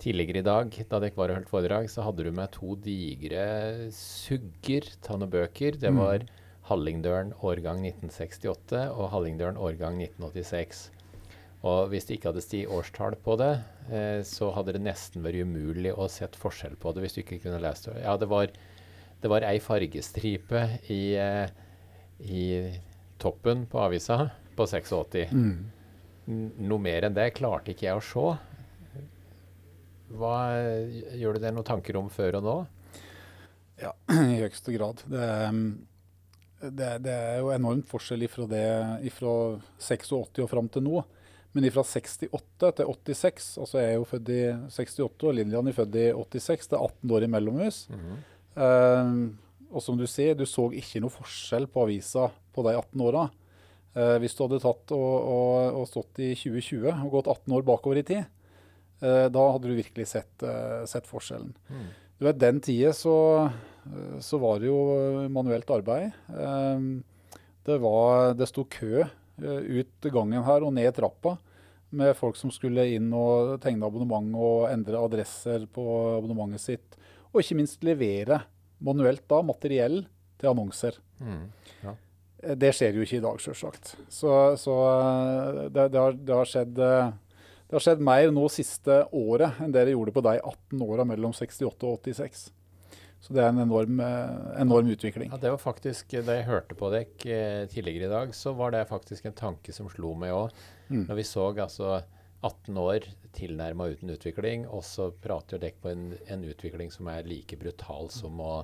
tidligere 0.00 0.40
i 0.40 0.46
dag, 0.46 0.76
da 0.88 1.00
dere 1.02 1.16
var 1.16 1.32
og 1.32 1.40
holdt 1.40 1.50
foredrag, 1.50 1.88
så 1.92 2.04
hadde 2.06 2.24
du 2.24 2.30
med 2.32 2.52
to 2.54 2.76
digre 2.80 3.42
sugger 3.94 4.86
av 5.10 5.18
noen 5.20 5.32
bøker. 5.32 5.76
Det 5.80 5.90
mm. 5.92 6.00
var 6.00 6.24
mm. 6.24 6.39
Hallingdølen 6.70 7.32
årgang 7.42 7.82
1968 7.82 8.84
og 8.94 9.08
Hallingdølen 9.10 9.58
årgang 9.58 9.96
1986. 9.98 10.84
Og 11.66 11.90
hvis 11.90 12.06
det 12.06 12.16
ikke 12.16 12.30
hadde 12.30 12.42
stått 12.44 12.70
årstall 12.72 13.16
på 13.20 13.34
det, 13.40 13.50
eh, 13.92 14.20
så 14.24 14.52
hadde 14.54 14.76
det 14.76 14.84
nesten 14.84 15.24
vært 15.24 15.42
umulig 15.44 15.92
å 15.92 16.06
sette 16.08 16.40
forskjell 16.40 16.78
på 16.80 16.94
det 16.94 17.04
hvis 17.04 17.18
du 17.18 17.20
ikke 17.24 17.40
kunne 17.42 17.60
lest 17.60 17.90
det. 17.90 17.98
Ja, 18.04 18.14
det 18.20 18.30
var, 18.30 18.54
det 19.20 19.32
var 19.32 19.44
ei 19.48 19.58
fargestripe 19.60 20.62
i, 20.88 21.02
eh, 21.20 21.50
i, 22.24 22.44
toppen 23.20 23.66
på 23.68 23.82
avisa 23.82 24.30
på 24.56 24.64
86. 24.64 25.34
Mm. 25.34 26.54
Noe 26.70 26.80
mer 26.80 27.04
enn 27.04 27.18
det 27.18 27.32
klarte 27.36 27.74
ikke 27.74 27.90
jeg 27.90 27.98
å 27.98 28.06
se. 28.06 28.30
Hva, 30.16 30.34
gjør 31.18 31.36
du 31.36 31.44
deg 31.44 31.52
noen 31.54 31.66
tanker 31.66 31.98
om 32.00 32.08
før 32.10 32.40
og 32.40 32.46
nå? 32.46 32.58
Ja, 33.82 33.92
i 34.32 34.40
høyeste 34.40 34.72
grad. 34.78 35.04
Det, 35.10 35.28
um 35.50 35.89
det, 36.60 36.90
det, 37.06 37.14
er 37.14 37.40
jo 37.40 37.52
enormt 37.54 37.88
forskjell 37.88 38.26
ifra, 38.26 38.44
det, 38.50 38.66
ifra 39.08 39.32
86 39.80 40.42
og 40.44 40.50
fram 40.50 40.68
til 40.72 40.84
nå. 40.84 41.02
Men 41.56 41.66
fra 41.74 41.82
68 41.82 42.30
til 42.78 42.90
86, 42.92 43.46
altså 43.58 43.80
jeg 43.80 43.92
er 43.92 43.96
jo 43.96 44.06
født 44.06 44.28
i 44.30 44.40
68 44.70 45.24
og 45.26 45.34
Lillian 45.34 45.70
er 45.70 45.74
født 45.74 45.96
i 45.98 46.10
86, 46.14 46.68
det 46.70 46.76
er 46.78 46.84
18 46.84 47.14
år 47.16 47.26
imellomhus. 47.26 47.78
Mm 47.90 48.00
-hmm. 48.00 48.18
uh, 48.62 49.34
og 49.74 49.82
som 49.82 49.98
du 49.98 50.06
sier, 50.06 50.34
du 50.34 50.46
så 50.46 50.70
ikke 50.70 51.00
noe 51.00 51.10
forskjell 51.10 51.66
på 51.66 51.82
avisa 51.82 52.30
på 52.54 52.62
de 52.62 52.76
18 52.76 53.00
åra. 53.00 53.30
Uh, 53.96 54.18
hvis 54.18 54.34
du 54.34 54.44
hadde 54.44 54.62
tatt 54.62 54.92
og, 54.92 55.14
og, 55.34 55.80
og, 55.80 55.88
stått 55.88 56.18
i 56.18 56.34
2020 56.34 56.86
og 57.04 57.10
gått 57.10 57.26
18 57.26 57.52
år 57.52 57.62
bakover 57.62 57.96
i 57.96 58.02
tid, 58.02 58.24
uh, 59.02 59.26
da 59.26 59.52
hadde 59.52 59.68
du 59.68 59.74
virkelig 59.74 60.06
sett, 60.06 60.44
sett 60.86 61.06
forskjellen. 61.06 61.56
Mm. 61.68 61.86
Du 62.18 62.24
vet, 62.26 62.38
Den 62.38 62.60
tida 62.60 62.92
så 62.92 63.50
så 64.20 64.38
var 64.38 64.60
det 64.60 64.68
jo 64.68 64.80
manuelt 65.32 65.70
arbeid. 65.70 66.10
Eh, 66.28 66.82
det, 67.66 67.78
var, 67.82 68.34
det 68.34 68.48
sto 68.50 68.66
kø 68.68 69.00
eh, 69.02 69.62
ut 69.80 70.10
gangen 70.12 70.44
her 70.46 70.66
og 70.66 70.74
ned 70.76 70.92
trappa 70.96 71.36
med 71.90 72.14
folk 72.18 72.38
som 72.38 72.52
skulle 72.54 72.86
inn 72.94 73.08
og 73.16 73.56
tegne 73.62 73.86
abonnement 73.88 74.36
og 74.38 74.68
endre 74.70 75.00
adresser 75.00 75.66
på 75.72 75.84
abonnementet 76.18 76.62
sitt. 76.62 77.00
Og 77.32 77.42
ikke 77.42 77.58
minst 77.58 77.82
levere 77.86 78.42
manuelt 78.84 79.26
da 79.30 79.40
materiell 79.44 80.04
til 80.40 80.52
annonser. 80.52 80.96
Mm, 81.18 81.42
ja. 81.82 81.96
Eh, 82.44 82.54
det 82.60 82.72
skjer 82.76 82.96
jo 82.96 83.06
ikke 83.06 83.18
i 83.18 83.24
dag, 83.24 83.42
selvsagt. 83.42 83.96
Så, 84.08 84.36
så 84.60 84.76
det, 85.68 85.90
det, 85.90 85.98
har, 85.98 86.16
det, 86.16 86.36
har 86.36 86.48
skjedd, 86.48 86.72
det, 86.78 87.74
har, 87.74 87.84
skjedd, 87.84 88.06
mer 88.06 88.30
nå 88.34 88.46
siste 88.52 89.02
året 89.10 89.60
enn 89.60 89.74
det 89.74 89.88
det 89.88 89.96
gjorde 89.96 90.14
på 90.16 90.24
de 90.28 90.38
18 90.38 90.86
åra 90.86 91.06
mellom 91.08 91.34
68 91.36 91.90
og 91.90 92.00
86. 92.06 92.48
Så 93.20 93.34
det 93.36 93.42
er 93.44 93.50
en 93.52 93.60
enorm, 93.60 93.98
enorm 94.56 94.88
utvikling. 94.94 95.28
Ja, 95.28 95.38
det 95.40 95.50
var 95.52 95.60
faktisk, 95.60 96.14
Da 96.24 96.38
jeg 96.38 96.48
hørte 96.48 96.76
på 96.78 96.88
dere 96.88 97.66
tidligere 97.68 98.08
i 98.08 98.12
dag, 98.12 98.32
så 98.34 98.54
var 98.56 98.72
det 98.72 98.86
faktisk 98.88 99.28
en 99.28 99.36
tanke 99.36 99.74
som 99.76 99.90
slo 99.92 100.14
meg 100.16 100.32
òg. 100.32 100.54
Mm. 100.88 101.04
Når 101.04 101.18
vi 101.18 101.26
så 101.28 101.50
altså 101.52 101.98
18 102.40 102.78
år 102.80 103.04
tilnærma 103.36 103.90
uten 103.92 104.10
utvikling, 104.10 104.64
og 104.68 104.84
så 104.84 105.10
prater 105.12 105.60
dere 105.60 105.76
på 105.82 105.90
en, 105.92 106.14
en, 106.26 106.44
utvikling 106.48 106.90
som 106.92 107.10
er 107.12 107.28
like 107.28 107.58
brutal 107.60 108.08
som 108.12 108.40
å, 108.40 108.62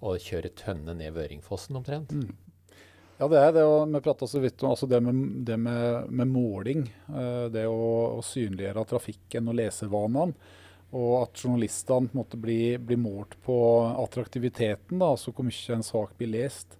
å 0.00 0.14
kjøre 0.22 0.54
tønne 0.56 0.94
ned 0.96 1.16
Vøringfossen, 1.16 1.76
omtrent. 1.80 2.14
Mm. 2.14 2.30
Ja, 3.18 3.26
det 3.26 3.40
er 3.42 3.52
det. 3.56 3.64
og 3.66 3.90
Vi 3.90 4.00
prata 4.04 4.28
så 4.30 4.40
vidt 4.42 4.62
om 4.62 4.70
altså 4.70 4.86
det, 4.86 5.00
med, 5.02 5.42
det 5.46 5.58
med, 5.58 6.10
med, 6.10 6.30
måling. 6.30 6.86
Eh, 7.10 7.46
det 7.50 7.66
å, 7.66 8.14
å, 8.14 8.22
synliggjøre 8.22 8.86
trafikken 8.94 9.50
og 9.50 9.58
lesevanene. 9.58 10.54
Og 10.96 11.14
at 11.20 11.42
journalistene 11.42 12.08
måtte 12.16 12.38
bli, 12.40 12.78
bli 12.80 12.96
målt 12.96 13.36
på 13.44 13.58
attraktiviteten, 13.90 15.00
da, 15.00 15.12
altså 15.12 15.34
hvor 15.34 15.44
mye 15.44 15.74
en 15.76 15.84
sak 15.84 16.14
blir 16.16 16.32
lest. 16.32 16.78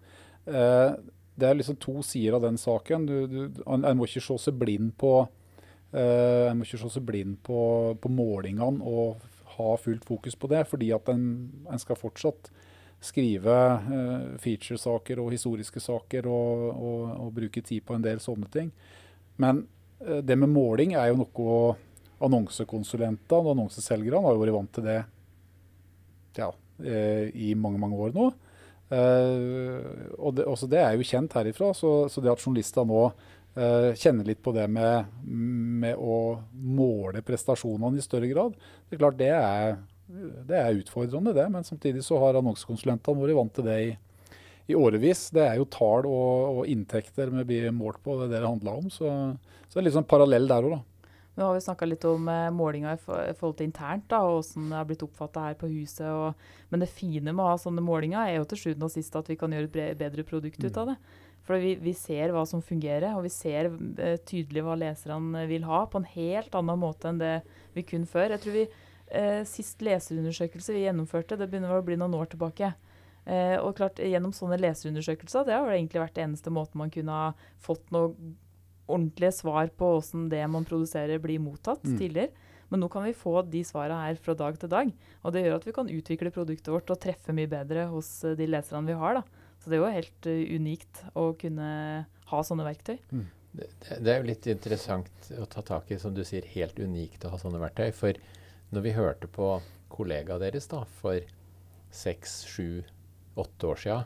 Eh, 0.48 0.92
det 1.38 1.46
er 1.46 1.58
liksom 1.58 1.76
to 1.78 2.00
sider 2.02 2.38
av 2.38 2.46
den 2.46 2.56
saken. 2.58 3.04
Du, 3.06 3.16
du, 3.28 3.60
en, 3.68 3.84
må 3.98 4.08
ikke 4.08 4.24
se 4.24 4.38
seg 4.48 4.56
blind 4.58 4.94
på 4.98 5.12
eh, 5.92 6.64
se 6.74 7.04
blind 7.04 7.38
på, 7.46 7.60
på, 8.00 8.08
målingene 8.08 8.82
og 8.82 9.20
ha 9.58 9.76
fullt 9.76 10.06
fokus 10.08 10.36
på 10.36 10.50
det, 10.50 10.64
fordi 10.70 10.90
at 10.94 11.08
en, 11.12 11.28
en 11.70 11.82
skal 11.82 11.98
fortsatt 11.98 12.50
skrive 13.00 13.54
uh, 13.54 14.38
featuresaker 14.42 15.20
og 15.22 15.30
historiske 15.30 15.80
saker 15.80 16.26
og, 16.26 16.62
og, 16.72 17.02
og, 17.14 17.28
bruke 17.34 17.62
tid 17.62 17.84
på 17.86 17.94
en 17.94 18.02
del 18.02 18.18
sånne 18.22 18.48
ting. 18.50 18.72
Men 19.38 19.62
uh, 20.02 20.18
det 20.22 20.34
med 20.38 20.50
måling 20.50 20.96
er 20.98 21.12
jo 21.12 21.20
noe 21.20 21.58
annonsekonsulentene 22.24 23.40
og 23.44 23.54
annonseselgerne 23.54 24.24
har 24.24 24.34
jo 24.34 24.42
vært 24.42 24.56
vant 24.56 24.74
til 24.74 24.86
det 24.88 24.98
ja, 26.38 26.52
i 27.34 27.54
mange, 27.58 27.80
mange 27.82 27.98
år 27.98 28.14
nå. 28.14 28.28
og 30.18 30.36
det, 30.38 30.46
det, 30.70 30.78
er 30.78 30.94
jo 30.94 31.06
kjent 31.06 31.34
herifra, 31.34 31.72
så, 31.74 31.92
så 32.10 32.22
det 32.22 32.32
at 32.32 32.44
journalister 32.44 32.86
nå 32.88 33.08
kjenner 33.58 33.96
kjenne 33.98 34.24
litt 34.26 34.42
på 34.44 34.52
det 34.54 34.68
med, 34.70 35.08
med, 35.26 35.96
å 35.98 36.38
måle 36.52 37.22
prestasjonene 37.26 37.98
i 37.98 38.04
større 38.04 38.28
grad. 38.30 38.58
Det 38.86 38.94
er 38.94 39.00
klart 39.00 39.18
det 39.18 39.32
er, 39.34 39.78
det 40.46 40.60
er 40.60 40.78
utfordrende, 40.78 41.34
det. 41.34 41.48
Men 41.50 41.66
samtidig 41.66 42.04
så 42.06 42.20
har 42.22 42.38
annonsekonsulentene 42.38 43.18
vært 43.18 43.38
vant 43.38 43.56
til 43.56 43.66
det 43.66 43.78
i, 43.82 43.88
i 44.70 44.76
årevis. 44.78 45.24
Det 45.34 45.42
er 45.42 45.58
jo 45.58 45.66
tall 45.74 46.06
og, 46.06 46.60
og 46.60 46.70
inntekter 46.70 47.32
vi 47.40 47.48
blir 47.48 47.72
målt 47.74 47.98
på, 48.04 48.14
det 48.20 48.28
er 48.28 48.36
det 48.36 48.44
det 48.44 48.52
handler 48.52 48.84
om. 48.84 48.92
Så, 48.94 49.10
så 49.66 49.74
det 49.74 49.82
er 49.82 49.88
litt 49.88 49.98
sånn 49.98 50.12
parallell 50.14 50.46
der 50.50 50.68
òg, 50.68 50.78
da. 50.78 50.97
Nå 51.38 51.46
har 51.46 51.54
vi 51.54 51.62
snakka 51.62 51.86
litt 51.86 52.02
om 52.08 52.24
eh, 52.28 52.48
målinga 52.50 52.96
i 52.96 52.98
forhold 53.38 53.60
til 53.60 53.68
internt, 53.68 54.08
da, 54.10 54.24
og 54.26 54.40
hvordan 54.40 54.72
det 54.72 54.78
har 54.80 54.88
blitt 54.88 55.04
oppfatta 55.06 55.44
her 55.44 55.58
på 55.60 55.70
huset. 55.70 56.08
Og, 56.10 56.48
men 56.72 56.82
det 56.82 56.90
fine 56.90 57.30
med 57.30 57.44
å 57.44 57.52
ha 57.52 57.60
sånne 57.62 57.84
målinger 57.84 58.24
er 58.24 58.40
jo 58.40 58.48
til 58.50 58.62
sjuende 58.64 58.88
og 58.88 58.94
sist 58.96 59.14
at 59.14 59.30
vi 59.30 59.38
kan 59.38 59.54
gjøre 59.54 59.70
et 59.84 60.00
bedre 60.00 60.26
produkt 60.26 60.58
ut 60.64 60.80
av 60.82 60.90
det. 60.90 60.96
For 61.46 61.62
vi, 61.62 61.76
vi, 61.80 61.94
ser 61.96 62.34
hva 62.34 62.42
som 62.44 62.60
fungerer, 62.64 63.14
og 63.14 63.22
vi 63.24 63.30
ser 63.32 63.70
uh, 63.70 64.16
tydelig 64.28 64.66
hva 64.66 64.74
leserne 64.76 65.46
vil 65.48 65.62
ha, 65.64 65.84
på 65.88 66.02
en 66.02 66.10
helt 66.10 66.58
annen 66.58 66.82
måte 66.82 67.08
enn 67.08 67.22
det 67.22 67.36
vi 67.76 67.86
kunne 67.86 68.10
før. 68.10 68.34
Jeg 68.34 68.42
tror 68.42 68.56
vi 68.58 68.66
eh, 68.66 69.40
Sist 69.48 69.80
leserundersøkelse 69.86 70.74
vi 70.74 70.82
gjennomførte, 70.84 71.38
det 71.38 71.48
begynner 71.48 71.78
å 71.78 71.86
bli 71.86 71.96
noen 71.96 72.18
år 72.18 72.28
tilbake. 72.34 72.74
Eh, 73.28 73.56
og 73.62 73.78
klart, 73.78 74.02
Gjennom 74.02 74.34
sånne 74.36 74.58
leserundersøkelser 74.60 75.46
det 75.48 75.56
har 75.56 75.70
egentlig 75.72 76.02
vært 76.02 76.18
det 76.18 76.26
eneste 76.26 76.52
måten 76.52 76.82
man 76.82 76.92
kunne 76.92 77.16
ha 77.22 77.32
fått 77.64 77.94
noe 77.94 78.12
ordentlige 78.88 79.32
svar 79.36 79.70
på 79.76 79.94
hvordan 79.94 80.28
det 80.32 80.42
man 80.50 80.66
produserer, 80.68 81.20
blir 81.22 81.42
mottatt 81.42 81.84
mm. 81.86 81.96
tidligere. 82.00 82.46
Men 82.68 82.82
nå 82.82 82.88
kan 82.92 83.06
vi 83.06 83.14
få 83.16 83.40
de 83.48 83.62
svarene 83.64 84.02
her 84.02 84.18
fra 84.20 84.34
dag 84.36 84.58
til 84.60 84.70
dag. 84.72 84.90
Og 85.24 85.32
det 85.32 85.44
gjør 85.44 85.56
at 85.56 85.66
vi 85.68 85.74
kan 85.76 85.92
utvikle 85.92 86.32
produktet 86.34 86.72
vårt 86.72 86.90
og 86.92 87.00
treffe 87.00 87.32
mye 87.36 87.48
bedre 87.48 87.86
hos 87.92 88.10
de 88.36 88.48
leserne 88.48 88.90
vi 88.90 88.98
har. 88.98 89.20
da. 89.20 89.46
Så 89.58 89.70
det 89.70 89.78
er 89.78 89.82
jo 89.82 89.94
helt 89.94 90.28
uh, 90.28 90.42
unikt 90.58 91.02
å 91.18 91.30
kunne 91.40 91.70
ha 92.28 92.42
sånne 92.44 92.66
verktøy. 92.68 92.98
Mm. 93.08 93.24
Det, 93.58 93.68
det, 93.88 94.12
er 94.12 94.20
jo 94.20 94.28
litt 94.28 94.46
interessant 94.52 95.30
å 95.40 95.46
ta 95.50 95.64
tak 95.64 95.88
i, 95.90 95.98
som 95.98 96.12
du 96.14 96.20
sier, 96.28 96.44
helt 96.52 96.78
unikt 96.78 97.24
å 97.24 97.32
ha 97.32 97.40
sånne 97.40 97.60
verktøy. 97.62 97.88
For 97.96 98.20
når 98.74 98.84
vi 98.84 98.94
hørte 98.98 99.30
på 99.32 99.56
kollegaen 99.92 100.44
deres 100.44 100.68
da, 100.70 100.84
for 101.00 101.24
seks, 101.94 102.42
sju, 102.52 102.84
åtte 103.40 103.70
år 103.70 103.80
sia, 103.80 103.98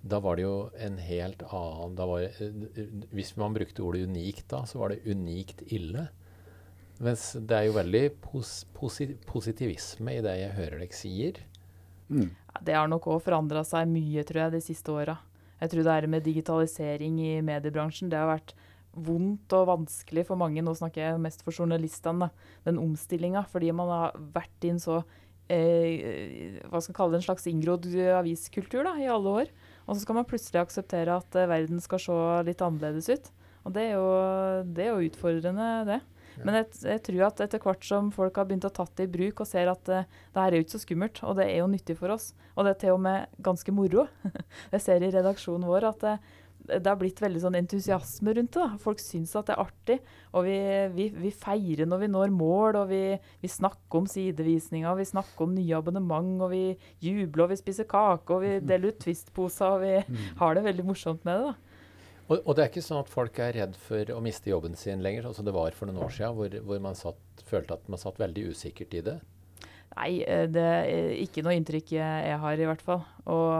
da 0.00 0.20
var 0.24 0.38
det 0.38 0.46
jo 0.46 0.54
en 0.80 0.96
helt 1.02 1.42
annen 1.52 1.96
var, 1.98 2.22
eh, 2.24 2.88
Hvis 3.12 3.34
man 3.36 3.54
brukte 3.54 3.84
ordet 3.84 4.08
unikt 4.08 4.48
da, 4.48 4.64
så 4.64 4.80
var 4.80 4.94
det 4.94 5.04
unikt 5.04 5.62
ille. 5.66 6.08
Mens 7.00 7.32
det 7.36 7.56
er 7.56 7.66
jo 7.68 7.76
veldig 7.76 8.04
pos, 8.20 8.64
posi, 8.76 9.10
positivisme 9.28 10.18
i 10.18 10.24
det 10.24 10.36
jeg 10.40 10.56
hører 10.56 10.82
dere 10.82 10.96
sier. 10.96 11.40
Mm. 12.08 12.30
Det 12.64 12.74
har 12.76 12.88
nok 12.88 13.06
òg 13.12 13.22
forandra 13.24 13.62
seg 13.64 13.88
mye, 13.88 14.24
tror 14.26 14.46
jeg, 14.46 14.56
de 14.56 14.64
siste 14.64 14.92
åra. 14.92 15.16
Jeg 15.60 15.72
tror 15.72 15.84
det 15.84 15.94
her 15.94 16.08
med 16.08 16.24
digitalisering 16.24 17.20
i 17.20 17.32
mediebransjen, 17.44 18.10
det 18.12 18.18
har 18.20 18.28
vært 18.32 18.54
vondt 18.90 19.52
og 19.54 19.68
vanskelig 19.68 20.24
for 20.28 20.40
mange. 20.40 20.64
Nå 20.64 20.74
snakker 20.76 21.04
jeg 21.04 21.22
mest 21.22 21.44
for 21.46 21.54
journalistene, 21.54 22.30
den 22.66 22.80
omstillinga. 22.80 23.44
Fordi 23.52 23.72
man 23.76 23.92
har 23.92 24.16
vært 24.34 24.66
i 24.66 24.72
en 24.72 24.80
så 24.82 25.02
eh, 25.52 26.60
hva 26.66 26.80
skal 26.80 26.92
man 26.92 26.98
kalle 26.98 27.14
det, 27.14 27.20
en 27.20 27.28
slags 27.28 27.48
inngrodd 27.50 27.86
aviskultur 28.16 28.82
da, 28.88 28.96
i 28.98 29.10
alle 29.12 29.36
år. 29.44 29.52
Og 29.86 29.94
så 29.94 30.04
skal 30.04 30.20
man 30.20 30.28
plutselig 30.28 30.62
akseptere 30.62 31.18
at 31.20 31.36
eh, 31.38 31.50
verden 31.50 31.82
skal 31.82 32.02
se 32.02 32.16
litt 32.46 32.64
annerledes 32.64 33.10
ut. 33.10 33.30
Og 33.68 33.74
det 33.76 33.90
er 33.90 33.94
jo, 33.98 34.08
det 34.72 34.86
er 34.86 34.90
jo 34.94 35.10
utfordrende, 35.10 35.68
det. 35.88 36.00
Men 36.40 36.56
jeg, 36.60 36.68
jeg, 36.86 37.02
tror 37.04 37.24
at 37.26 37.42
etter 37.44 37.62
hvert 37.62 37.84
som 37.84 38.10
folk 38.14 38.38
har 38.38 38.46
begynt 38.48 38.64
å 38.64 38.72
tatt 38.72 38.94
det 38.96 39.08
i 39.08 39.12
bruk 39.12 39.42
og 39.42 39.48
ser 39.48 39.68
at 39.68 39.90
uh, 39.92 40.06
det 40.06 40.40
her 40.40 40.54
er 40.54 40.60
jo 40.60 40.64
ikke 40.64 40.76
så 40.76 40.82
skummelt, 40.84 41.20
og 41.26 41.36
det 41.36 41.48
er 41.50 41.58
jo 41.60 41.68
nyttig 41.68 41.96
for 41.98 42.14
oss, 42.14 42.30
og 42.54 42.64
det 42.64 42.74
er 42.74 42.78
til 42.84 42.96
og 42.96 43.02
med 43.04 43.40
ganske 43.44 43.74
moro 43.74 44.06
Jeg 44.74 44.84
ser 44.84 45.04
i 45.04 45.10
redaksjonen 45.12 45.68
vår 45.68 45.88
at 45.90 46.06
uh, 46.06 46.38
det 46.68 46.86
har 46.86 46.98
blitt 47.00 47.20
veldig 47.22 47.40
sånn 47.42 47.56
entusiasme 47.58 48.34
rundt 48.36 48.52
det. 48.56 48.64
Da. 48.64 48.80
Folk 48.82 49.00
syns 49.02 49.32
at 49.38 49.48
det 49.48 49.56
er 49.56 49.62
artig. 49.64 49.96
Og 50.36 50.46
vi, 50.46 50.58
vi, 50.94 51.08
vi 51.24 51.32
feirer 51.34 51.88
når 51.88 52.04
vi 52.04 52.10
når 52.12 52.34
mål, 52.34 52.82
og 52.82 52.92
vi, 52.92 53.02
vi 53.42 53.50
snakker 53.50 54.02
om 54.02 54.10
sidevisninger, 54.10 54.98
vi 54.98 55.08
snakker 55.08 55.46
om 55.46 55.56
nye 55.56 55.78
abonnement, 55.78 56.36
og 56.46 56.52
vi 56.52 56.64
jubler, 57.02 57.46
og 57.46 57.54
vi 57.54 57.60
spiser 57.60 57.88
kake, 57.90 58.36
og 58.36 58.44
vi 58.44 58.54
deler 58.70 58.92
ut 58.92 59.02
Twist-poser, 59.02 59.74
og 59.76 59.84
vi 59.84 59.96
mm. 60.04 60.22
har 60.42 60.56
det 60.56 60.66
veldig 60.68 60.86
morsomt 60.92 61.26
med 61.28 61.40
det. 61.40 61.50
da. 61.50 61.70
Og, 62.30 62.36
og, 62.44 62.52
det 62.54 62.62
er 62.62 62.68
ikke 62.70 62.84
sånn 62.86 63.00
at 63.00 63.10
folk 63.10 63.38
er 63.42 63.56
redd 63.56 63.74
for 63.88 64.12
å 64.14 64.20
miste 64.22 64.52
jobben 64.52 64.76
sin 64.78 65.02
lenger, 65.02 65.26
sånn 65.26 65.40
som 65.40 65.48
det 65.48 65.56
var 65.56 65.74
for 65.74 65.90
noen 65.90 66.04
år 66.04 66.12
siden, 66.14 66.36
hvor, 66.38 66.54
hvor 66.68 66.82
man 66.84 66.98
satt, 66.98 67.42
følte 67.48 67.74
at 67.74 67.88
man 67.90 67.98
satt 67.98 68.20
veldig 68.22 68.52
usikkert 68.52 68.94
i 68.94 69.02
det? 69.08 69.16
Nei, 69.96 70.22
eh, 70.22 70.46
det 70.46 70.62
er 70.62 71.12
ikke 71.18 71.42
noe 71.42 71.56
inntrykk 71.58 71.96
jeg 71.96 72.36
har, 72.42 72.60
i 72.60 72.66
hvert 72.68 72.82
fall. 72.84 73.02
Og 73.30 73.50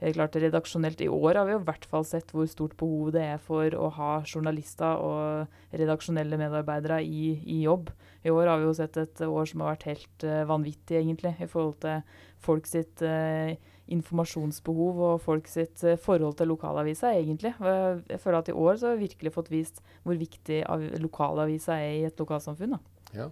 er 0.00 0.14
klart 0.16 0.36
redaksjonelt 0.40 1.00
i 1.04 1.10
år 1.12 1.38
har 1.38 1.48
vi 1.48 1.56
i 1.56 1.64
hvert 1.68 1.84
fall 1.90 2.06
sett 2.08 2.32
hvor 2.32 2.48
stort 2.50 2.76
behov 2.80 3.12
det 3.14 3.24
er 3.34 3.42
for 3.42 3.74
å 3.76 3.90
ha 3.98 4.10
journalister 4.24 5.02
og 5.04 5.76
redaksjonelle 5.76 6.40
medarbeidere 6.40 7.02
i, 7.04 7.34
i 7.44 7.60
jobb. 7.66 7.92
I 8.24 8.32
år 8.32 8.50
har 8.50 8.62
vi 8.62 8.68
jo 8.68 8.76
sett 8.78 8.96
et 9.00 9.22
år 9.26 9.48
som 9.48 9.62
har 9.62 9.74
vært 9.74 9.88
helt 9.90 10.26
uh, 10.26 10.42
vanvittig, 10.48 10.98
egentlig, 11.02 11.34
i 11.38 11.50
forhold 11.50 11.76
til 11.84 12.00
folk 12.42 12.66
sitt 12.68 13.04
uh, 13.04 13.52
informasjonsbehov 13.92 15.04
og 15.10 15.22
folk 15.24 15.48
sitt 15.52 15.84
uh, 15.86 15.98
forhold 16.00 16.38
til 16.40 16.50
lokalavisa, 16.52 17.12
egentlig. 17.14 17.54
Jeg 17.60 18.20
føler 18.24 18.40
at 18.40 18.50
i 18.50 18.56
år 18.56 18.80
så 18.80 18.90
har 18.90 18.98
vi 18.98 19.06
virkelig 19.06 19.36
fått 19.36 19.52
vist 19.52 19.80
hvor 20.02 20.18
viktig 20.18 20.64
lokalavisa 21.04 21.78
er 21.78 21.94
i 22.00 22.04
et 22.08 22.20
lokalsamfunn. 22.24 22.76
Da. 22.76 23.22
Ja. 23.22 23.30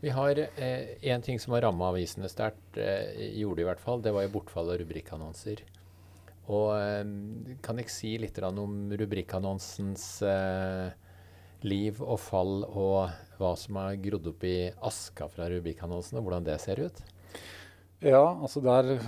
Vi 0.00 0.12
har 0.14 0.38
én 0.38 1.00
eh, 1.02 1.20
ting 1.26 1.40
som 1.42 1.56
har 1.56 1.64
ramma 1.66 1.88
avisene 1.90 2.28
sterkt, 2.30 2.76
eh, 2.78 3.34
gjorde 3.40 3.64
i 3.64 3.66
hvert 3.66 3.82
fall. 3.82 4.02
Det 4.02 4.12
var 4.14 4.26
jo 4.26 4.34
bortfall 4.36 4.70
av 4.70 4.78
rubrikkannonser. 4.78 5.64
Og 6.46 6.70
eh, 6.78 7.56
kan 7.64 7.82
jeg 7.82 7.90
si 7.90 8.12
litt 8.22 8.38
om 8.46 8.92
rubrikkannonsens 8.94 10.06
eh, 10.22 10.94
liv 11.66 11.98
og 11.98 12.20
fall, 12.22 12.62
og 12.68 13.10
hva 13.40 13.52
som 13.58 13.80
har 13.82 13.98
grodd 13.98 14.30
opp 14.30 14.46
i 14.46 14.70
aska 14.86 15.26
fra 15.32 15.50
rubrikkannonsen, 15.50 16.20
og 16.20 16.28
hvordan 16.28 16.46
det 16.46 16.60
ser 16.62 16.78
ut? 16.78 17.02
Ja, 17.98 18.22
altså 18.22 18.62
der 18.62 19.00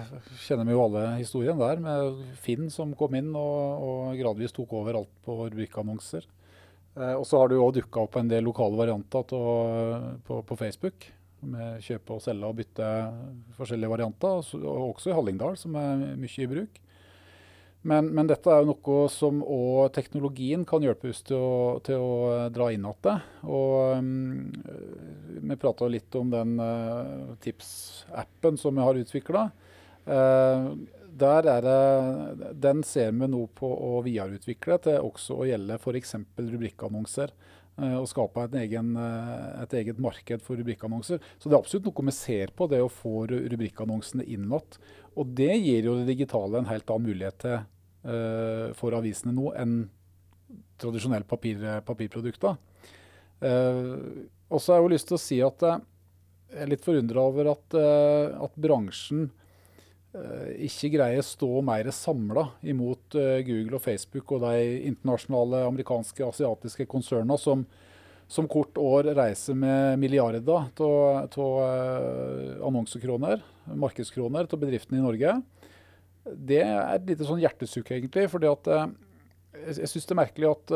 kjenner 0.42 0.66
vi 0.66 0.74
jo 0.74 0.82
alle 0.82 1.04
historien 1.20 1.60
der, 1.60 1.78
med 1.78 2.24
Finn 2.42 2.66
som 2.74 2.96
kom 2.98 3.14
inn 3.14 3.30
og, 3.38 3.86
og 3.86 4.18
gradvis 4.18 4.54
tok 4.56 4.74
over 4.80 4.98
alt 4.98 5.12
på 5.22 5.38
rubrikkannonser. 5.44 6.26
Eh, 7.00 7.14
og 7.16 7.24
så 7.26 7.40
har 7.40 7.48
det 7.50 7.56
jo 7.58 7.64
òg 7.68 7.78
dukka 7.78 8.04
opp 8.04 8.20
en 8.20 8.30
del 8.30 8.44
lokale 8.46 8.78
varianter 8.78 9.26
til, 9.32 10.12
på, 10.26 10.42
på, 10.46 10.60
Facebook. 10.60 11.08
Med 11.40 11.80
kjøpe 11.80 12.18
og 12.18 12.20
selge 12.20 12.48
og 12.50 12.58
bytte 12.58 12.86
forskjellige 13.56 13.88
varianter, 13.88 14.42
og 14.60 14.86
også 14.90 15.08
i 15.08 15.16
Hallingdal, 15.16 15.56
som 15.56 15.78
er 15.80 16.02
mye 16.20 16.44
i 16.44 16.48
bruk. 16.50 16.80
Men, 17.80 18.10
men, 18.12 18.28
dette 18.28 18.50
er 18.52 18.60
jo 18.60 18.74
noe 18.74 19.06
som 19.08 19.38
òg 19.40 19.94
teknologien 19.96 20.66
kan 20.68 20.84
hjelpe 20.84 21.08
oss 21.14 21.22
til 21.24 21.40
å, 21.40 21.78
til 21.84 21.96
å 21.96 22.48
dra 22.52 22.66
inn 22.74 22.84
igjen. 22.84 23.22
Og 23.48 23.96
um, 23.96 24.50
vi 25.40 25.56
prata 25.56 25.88
litt 25.88 26.18
om 26.20 26.28
den 26.28 26.58
uh, 26.60 27.32
Tips-appen 27.40 28.60
som 28.60 28.76
vi 28.76 28.84
har 28.84 29.00
utvikla. 29.00 29.46
Uh, 30.04 30.76
der 31.18 31.46
er 31.50 31.64
det, 31.64 32.50
den 32.62 32.82
ser 32.86 33.10
vi 33.16 33.28
nå 33.30 33.46
på 33.56 33.68
å 33.70 34.02
videreutvikle 34.06 34.78
til 34.84 35.06
også 35.06 35.40
å 35.40 35.48
gjelde 35.48 35.78
f.eks. 35.80 36.14
rubrikkannonser. 36.38 37.32
Eh, 37.80 37.96
og 37.96 38.08
skape 38.10 38.44
et, 38.44 38.56
egen, 38.66 38.92
eh, 38.98 39.62
et, 39.62 39.74
eget 39.80 40.00
marked 40.02 40.42
for 40.44 40.60
rubrikkannonser. 40.60 41.20
Så 41.38 41.48
det 41.48 41.56
er 41.56 41.60
absolutt 41.62 41.88
noe 41.88 42.08
vi 42.10 42.16
ser 42.16 42.52
på, 42.56 42.68
det 42.68 42.82
å 42.84 42.90
få 42.92 43.24
rubrikkannonsene 43.30 44.26
inn. 44.28 44.48
Og 44.50 45.36
det 45.38 45.54
gir 45.56 45.88
jo 45.88 45.96
det 46.00 46.10
digitale 46.10 46.60
en 46.60 46.68
helt 46.68 46.90
annen 46.90 47.08
mulighet 47.08 47.40
til 47.40 47.56
uh, 47.60 48.70
for 48.78 48.94
avisene 48.96 49.34
nå 49.36 49.50
enn 49.58 49.80
tradisjonelle 50.80 51.28
papir, 51.28 51.60
papirprodukter. 51.86 52.56
Og 53.40 54.58
så 54.60 54.72
har 54.72 54.78
jeg 54.78 54.84
jo 54.84 54.92
lyst 54.92 55.08
til 55.08 55.16
å 55.16 55.20
si 55.20 55.36
at 55.44 55.64
jeg 55.64 56.62
er 56.64 56.70
litt 56.72 56.84
forundra 56.84 57.22
over 57.28 57.50
at, 57.52 57.76
at 57.76 58.56
bransjen 58.60 59.28
ikke 60.10 60.88
greier 60.96 61.22
å 61.22 61.26
stå 61.26 61.48
mer 61.62 61.86
samla 61.94 62.48
imot 62.66 63.14
Google 63.46 63.76
og 63.78 63.84
Facebook 63.84 64.32
og 64.34 64.42
de 64.42 64.88
internasjonale 64.88 65.60
amerikanske 65.68 66.24
asiatiske 66.26 66.88
konsernene 66.90 67.36
som, 67.38 67.62
som 68.26 68.48
kort 68.50 68.74
år 68.82 69.12
reiser 69.14 69.54
med 69.54 70.00
milliarder 70.02 70.66
av 70.74 71.54
annonsekroner 72.66 73.38
markedskroner 73.78 74.48
til 74.50 74.60
bedriftene 74.60 75.00
i 75.00 75.04
Norge. 75.04 75.36
Det 76.24 76.60
er 76.62 76.80
et 76.94 77.06
lite 77.08 77.26
sånn 77.26 77.40
hjertesukk, 77.42 77.92
egentlig. 77.96 78.26
eh, 78.70 78.88
jeg 79.78 79.90
syns 79.90 80.06
det 80.06 80.14
er 80.14 80.20
merkelig 80.20 80.50
at 80.50 80.72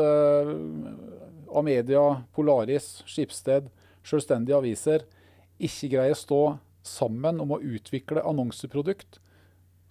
Amedia, 1.55 2.05
Polaris, 2.35 2.99
Skipsted, 3.07 3.69
selvstendige 4.05 4.57
aviser 4.57 5.05
ikke 5.63 5.93
greier 5.95 6.15
å 6.15 6.19
stå 6.19 6.41
sammen 6.85 7.39
om 7.41 7.55
å 7.55 7.61
utvikle 7.63 8.23
annonseprodukt 8.27 9.21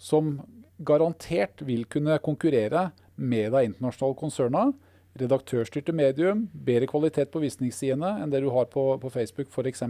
som 0.04 0.38
garantert 0.84 1.62
vil 1.64 1.86
kunne 1.88 2.18
konkurrere 2.24 2.90
med 3.16 3.52
de 3.54 3.64
internasjonale 3.68 4.18
konsernene. 4.18 4.74
Redaktørstyrte 5.14 5.94
medium, 5.94 6.48
bedre 6.52 6.88
kvalitet 6.90 7.30
på 7.30 7.42
visningssidene 7.44 8.16
enn 8.20 8.32
det 8.32 8.40
du 8.42 8.48
har 8.50 8.66
på, 8.72 8.88
på 8.98 9.12
Facebook 9.14 9.52
f.eks. 9.52 9.84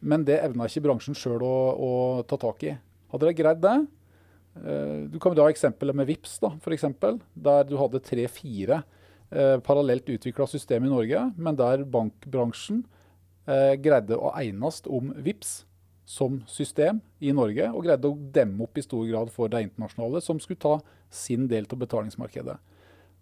Men 0.00 0.24
det 0.26 0.40
evna 0.40 0.66
ikke 0.66 0.86
bransjen 0.86 1.16
sjøl 1.16 1.44
å, 1.44 1.56
å, 1.76 1.90
ta 2.26 2.38
tak 2.40 2.64
i. 2.64 2.72
Hadde 3.12 3.28
de 3.28 3.34
greid 3.36 3.60
det 3.60 3.74
eh, 3.76 5.02
Du 5.12 5.18
kan 5.20 5.36
dra 5.36 5.50
eksempelet 5.52 5.98
med 6.00 6.08
VIPS, 6.08 6.38
da, 6.42 6.54
for 6.64 6.74
eksempel, 6.74 7.20
der 7.34 7.68
du 7.68 7.76
hadde 7.76 8.00
tre-fire 8.02 8.80
eh, 9.28 9.58
parallelt 9.62 10.08
utvikla 10.16 10.48
system 10.48 10.88
i 10.88 10.94
Norge, 10.94 11.26
men 11.36 11.60
der 11.60 11.84
bankbransjen 11.92 12.80
eh, 13.44 13.76
greide 13.84 14.16
å 14.16 14.32
egnes 14.40 14.80
om 14.88 15.12
VIPS 15.20 15.60
som 16.08 16.40
system 16.50 17.00
i 17.22 17.32
Norge, 17.34 17.68
og 17.70 17.86
greide 17.86 18.10
å 18.10 18.18
demme 18.34 18.66
opp 18.66 18.78
i 18.78 18.84
stor 18.84 19.04
grad 19.08 19.30
for 19.32 19.52
det 19.52 19.62
internasjonale, 19.68 20.22
som 20.24 20.40
skulle 20.42 20.60
ta 20.62 20.76
sin 21.12 21.46
del 21.50 21.68
til 21.70 21.80
betalingsmarkedet. 21.82 22.58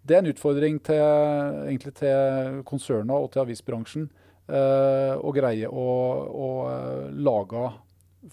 Det 0.01 0.17
er 0.17 0.23
en 0.23 0.31
utfordring 0.31 0.79
til, 0.81 1.91
til 1.93 2.61
konserna 2.65 3.19
og 3.21 3.29
til 3.33 3.43
avisbransjen 3.43 4.07
eh, 4.49 5.13
å 5.13 5.33
greie 5.35 5.69
å, 5.69 5.87
å 6.25 6.47
uh, 6.65 7.09
lage 7.13 7.67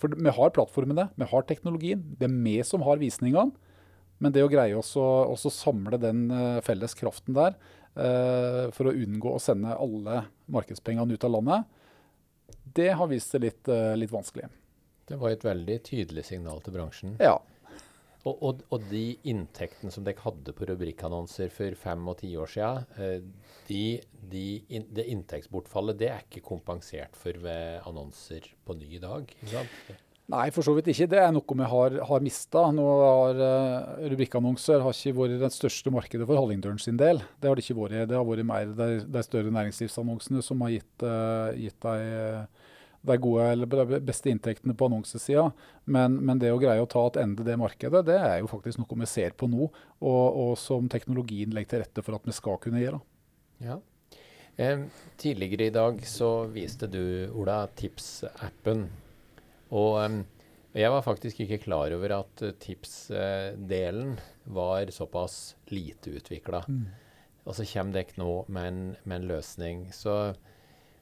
For 0.01 0.13
vi 0.17 0.33
har 0.33 0.55
plattformene, 0.57 1.09
vi 1.17 1.29
har 1.29 1.45
teknologien. 1.49 2.01
Det 2.17 2.29
er 2.29 2.39
vi 2.45 2.57
som 2.65 2.85
har 2.85 3.01
visningene. 3.01 3.53
Men 4.19 4.33
det 4.35 4.43
å 4.43 4.51
greie 4.51 4.77
å 4.77 5.37
samle 5.53 6.01
den 6.01 6.25
uh, 6.33 6.61
felles 6.65 6.97
kraften 6.99 7.37
der 7.37 7.59
for 7.99 8.87
å 8.87 8.93
unngå 8.95 9.33
å 9.35 9.41
sende 9.43 9.73
alle 9.75 10.21
markedspengene 10.55 11.17
ut 11.17 11.25
av 11.27 11.33
landet, 11.35 11.65
det 12.79 12.93
har 12.97 13.11
vist 13.11 13.35
seg 13.35 13.43
litt, 13.45 13.69
litt 13.99 14.13
vanskelig. 14.13 14.49
Det 15.09 15.17
var 15.17 15.33
et 15.33 15.45
veldig 15.45 15.79
tydelig 15.87 16.27
signal 16.29 16.61
til 16.65 16.75
bransjen. 16.77 17.15
Ja. 17.23 17.39
Og, 18.27 18.43
og, 18.43 18.65
og, 18.75 18.83
de 18.91 19.15
inntektene 19.31 19.93
som 19.95 20.05
dere 20.05 20.21
hadde 20.25 20.53
på 20.57 20.67
rubrikkannonser 20.69 21.53
for 21.55 21.77
fem 21.79 22.11
og 22.11 22.19
ti 22.21 22.33
år 22.37 22.51
siden, 22.51 22.89
eh, 22.99 23.55
de, 23.69 23.85
de, 24.33 24.45
det 24.69 25.07
inntektsbortfallet 25.15 26.01
det 26.01 26.11
er 26.13 26.27
ikke 26.27 26.45
kompensert 26.51 27.17
for 27.17 27.39
ved 27.45 27.87
annonser 27.89 28.51
på 28.67 28.77
ny 28.77 28.91
i 28.99 29.03
dag? 29.03 29.33
ikke 29.39 29.55
sant? 29.55 30.05
Nei, 30.29 30.51
for 30.53 30.61
så 30.61 30.75
vidt 30.77 30.91
ikke. 30.93 31.09
Det 31.09 31.21
er 31.23 31.31
noe 31.33 31.57
vi 31.57 31.67
har, 31.73 31.95
har 32.11 32.25
mista. 32.25 32.67
Uh, 32.69 34.09
rubrikkannonser 34.13 34.83
har 34.85 34.97
ikke 34.97 35.17
vært 35.17 35.39
det 35.41 35.53
største 35.57 35.93
markedet 35.95 36.29
for 36.29 36.37
Hallingdølen 36.37 36.81
sin 36.83 36.99
del. 37.01 37.23
Det 37.41 37.49
har 37.49 37.57
det 37.57 37.65
ikke 37.65 37.79
vært. 37.79 38.11
Det 38.11 38.19
har 38.19 38.27
vært 38.29 38.49
mer 38.49 38.75
de, 38.77 38.89
de 39.09 39.23
større 39.25 39.55
næringslivsannonsene 39.57 40.45
som 40.45 40.67
har 40.67 40.75
gitt, 40.77 41.07
uh, 41.07 41.57
gitt 41.57 41.81
de 41.87 42.49
de 43.09 43.17
gode 43.23 43.45
eller 43.53 44.01
beste 44.05 44.31
inntektene 44.31 44.75
på 44.77 44.89
annonsesida. 44.89 45.49
Men, 45.87 46.19
men, 46.19 46.41
det 46.43 46.51
å 46.53 46.61
greie 46.61 46.83
å 46.83 46.91
ta 46.91 47.05
tilbake 47.15 47.47
det 47.47 47.59
markedet, 47.61 48.05
det 48.09 48.19
er 48.19 48.41
jo 48.43 48.51
faktisk 48.51 48.83
noe 48.83 49.01
vi 49.05 49.09
ser 49.09 49.37
på 49.39 49.49
nå. 49.51 49.69
Og, 50.03 50.25
og, 50.29 50.55
som 50.61 50.91
teknologien 50.91 51.55
legger 51.55 51.73
til 51.73 51.85
rette 51.87 52.05
for 52.05 52.19
at 52.19 52.29
vi 52.29 52.37
skal 52.37 52.61
kunne 52.63 52.83
gjøre. 52.83 53.01
Ja. 53.65 53.79
Eh, 54.59 54.87
tidligere 55.17 55.71
i 55.71 55.75
dag 55.75 56.03
så 56.07 56.33
viste 56.53 56.91
du, 56.91 57.03
Ola, 57.39 57.63
Tips-appen. 57.79 58.89
Og 59.75 59.99
um, 60.01 60.21
jeg 60.77 60.93
var 60.93 61.05
faktisk 61.05 61.41
ikke 61.43 61.63
klar 61.65 61.93
over 61.97 62.15
at 62.21 62.43
Tips-delen 62.63 64.19
var 64.45 64.91
såpass 64.95 65.57
lite 65.73 66.19
utvikla. 66.21 66.63
Mm. 66.69 66.85
Og 67.49 67.57
så 67.57 67.65
kommer 67.71 67.97
dere 67.97 68.21
nå 68.21 68.33
med 68.53 68.69
en, 68.69 68.85
med 69.05 69.23
en 69.23 69.29
løsning. 69.31 69.87
Så 69.97 70.15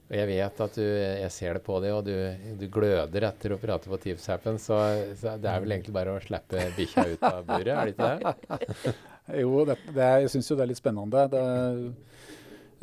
jeg 0.07 0.29
vet 0.31 0.61
at 0.63 0.77
du 0.79 0.85
Jeg 0.85 1.31
ser 1.35 1.59
det 1.59 1.65
på 1.67 1.81
deg, 1.83 1.95
og 1.97 2.07
du, 2.07 2.15
du 2.61 2.69
gløder 2.71 3.27
etter 3.27 3.57
å 3.57 3.59
prate 3.59 3.91
på 3.91 3.99
Tips 4.03 4.29
Happen, 4.31 4.61
så, 4.63 4.79
så, 5.19 5.35
det 5.43 5.51
er 5.51 5.65
vel 5.65 5.75
egentlig 5.75 5.97
bare 5.97 6.15
å 6.15 6.23
slippe 6.23 6.69
bikkja 6.77 7.07
ut 7.11 7.25
av 7.27 7.41
buret, 7.49 7.73
er 7.75 7.89
det 7.91 7.95
ikke 7.97 8.11
det? 8.13 8.95
jo, 9.43 9.65
det, 9.67 9.79
det, 9.91 10.11
jeg 10.23 10.35
syns 10.37 10.51
jo 10.53 10.59
det 10.59 10.67
er 10.67 10.71
litt 10.71 10.83
spennende. 10.83 11.25
Det, 11.33 11.43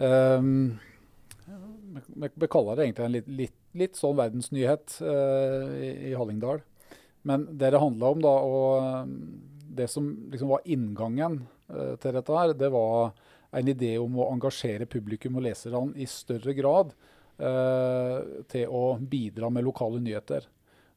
um, 0.03 0.51
vi, 1.45 2.47
kaller 2.47 2.77
det 2.77 2.87
egentlig 2.87 3.05
en 3.05 3.15
litt, 3.15 3.31
litt, 3.41 3.55
litt 3.77 3.99
sånn 3.99 4.17
verdensnyhet 4.19 4.97
uh, 5.03 5.73
i, 5.77 5.89
i, 6.09 6.13
Hallingdal. 6.17 6.63
Men 7.27 7.47
det 7.51 7.71
det 7.73 7.81
handla 7.83 8.13
om, 8.15 8.23
da, 8.23 8.33
og 8.43 9.09
det 9.73 9.87
som 9.91 10.09
liksom 10.31 10.51
var 10.53 10.65
inngangen 10.65 11.41
uh, 11.71 11.95
til 12.01 12.15
dette 12.17 12.37
her, 12.37 12.55
det 12.57 12.71
var 12.73 13.13
en 13.53 13.69
idé 13.69 13.95
om 14.01 14.15
å 14.17 14.31
engasjere 14.33 14.89
publikum 14.89 15.37
og 15.37 15.45
leserne 15.45 15.93
i 16.01 16.09
større 16.09 16.55
grad 16.57 16.95
Eh, 17.41 18.17
til 18.45 18.69
å 18.69 18.93
bidra 19.09 19.49
med 19.49 19.65
lokale 19.65 19.97
nyheter. 20.03 20.45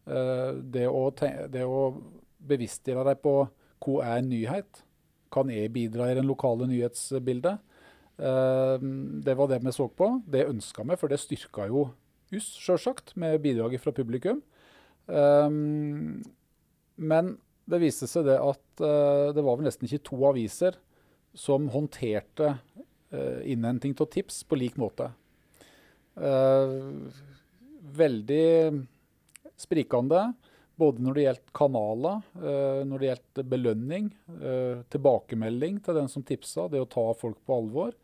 Eh, 0.04 0.50
det 0.60 0.84
å, 0.84 1.08
det 1.48 1.62
å 1.64 1.80
bevisstgjøre 2.46 3.06
deg 3.08 3.22
på 3.24 3.36
hva 3.86 4.10
er 4.12 4.26
nyhet? 4.26 4.82
Kan 5.32 5.48
jeg 5.50 5.72
bidra 5.72 6.10
i 6.10 6.18
det 6.18 6.26
lokale 6.26 6.68
nyhetsbildet? 6.68 7.62
Eh, 8.18 8.76
det 9.26 9.34
var 9.38 9.50
det 9.50 9.60
vi 9.64 9.74
så 9.74 9.88
på. 9.88 10.10
Det 10.26 10.46
ønska 10.48 10.84
vi, 10.88 10.98
for 11.00 11.12
det 11.12 11.20
styrka 11.22 11.68
jo 11.70 11.88
oss, 12.34 12.48
sjølsagt, 12.60 13.14
med 13.16 13.40
bidraget 13.44 13.82
fra 13.82 13.92
publikum. 13.94 14.40
Men 16.96 17.28
det 17.70 17.78
viste 17.78 18.08
seg 18.10 18.24
det 18.26 18.40
at 18.42 18.82
det 19.36 19.44
var 19.46 19.60
vel 19.60 19.68
nesten 19.68 19.86
ikke 19.86 20.08
to 20.08 20.18
aviser 20.26 20.74
som 21.38 21.68
håndterte 21.70 22.56
innhenting 23.46 23.94
av 24.02 24.10
tips 24.10 24.40
på 24.50 24.58
lik 24.58 24.74
måte. 24.82 25.12
Eh, 26.16 26.68
veldig 27.96 28.86
sprikende. 29.56 30.32
Både 30.76 31.00
når 31.00 31.16
det 31.16 31.24
gjelder 31.24 31.52
kanaler, 31.56 32.24
eh, 32.36 32.80
når 32.84 33.00
det 33.00 33.08
gjelder 33.08 33.48
belønning, 33.52 34.10
eh, 34.28 34.82
tilbakemelding 34.92 35.80
til 35.84 35.94
den 35.94 36.08
som 36.08 36.22
tipsa, 36.22 36.68
det 36.68 36.80
å 36.80 36.88
ta 36.88 37.12
folk 37.14 37.38
på 37.46 37.56
alvor. 37.56 37.94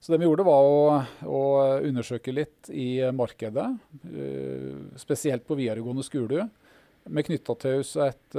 Så 0.00 0.12
det 0.12 0.20
vi 0.20 0.28
gjorde, 0.28 0.44
var 0.46 0.66
å, 0.68 1.00
å 1.26 1.40
undersøke 1.82 2.34
litt 2.34 2.68
i 2.70 3.00
markedet, 3.16 3.64
spesielt 5.00 5.46
på 5.48 5.56
videregående 5.58 6.04
skole. 6.06 6.44
Vi 7.06 7.24
knytta 7.26 7.56
til 7.62 7.80
oss 7.80 7.94
et 8.04 8.36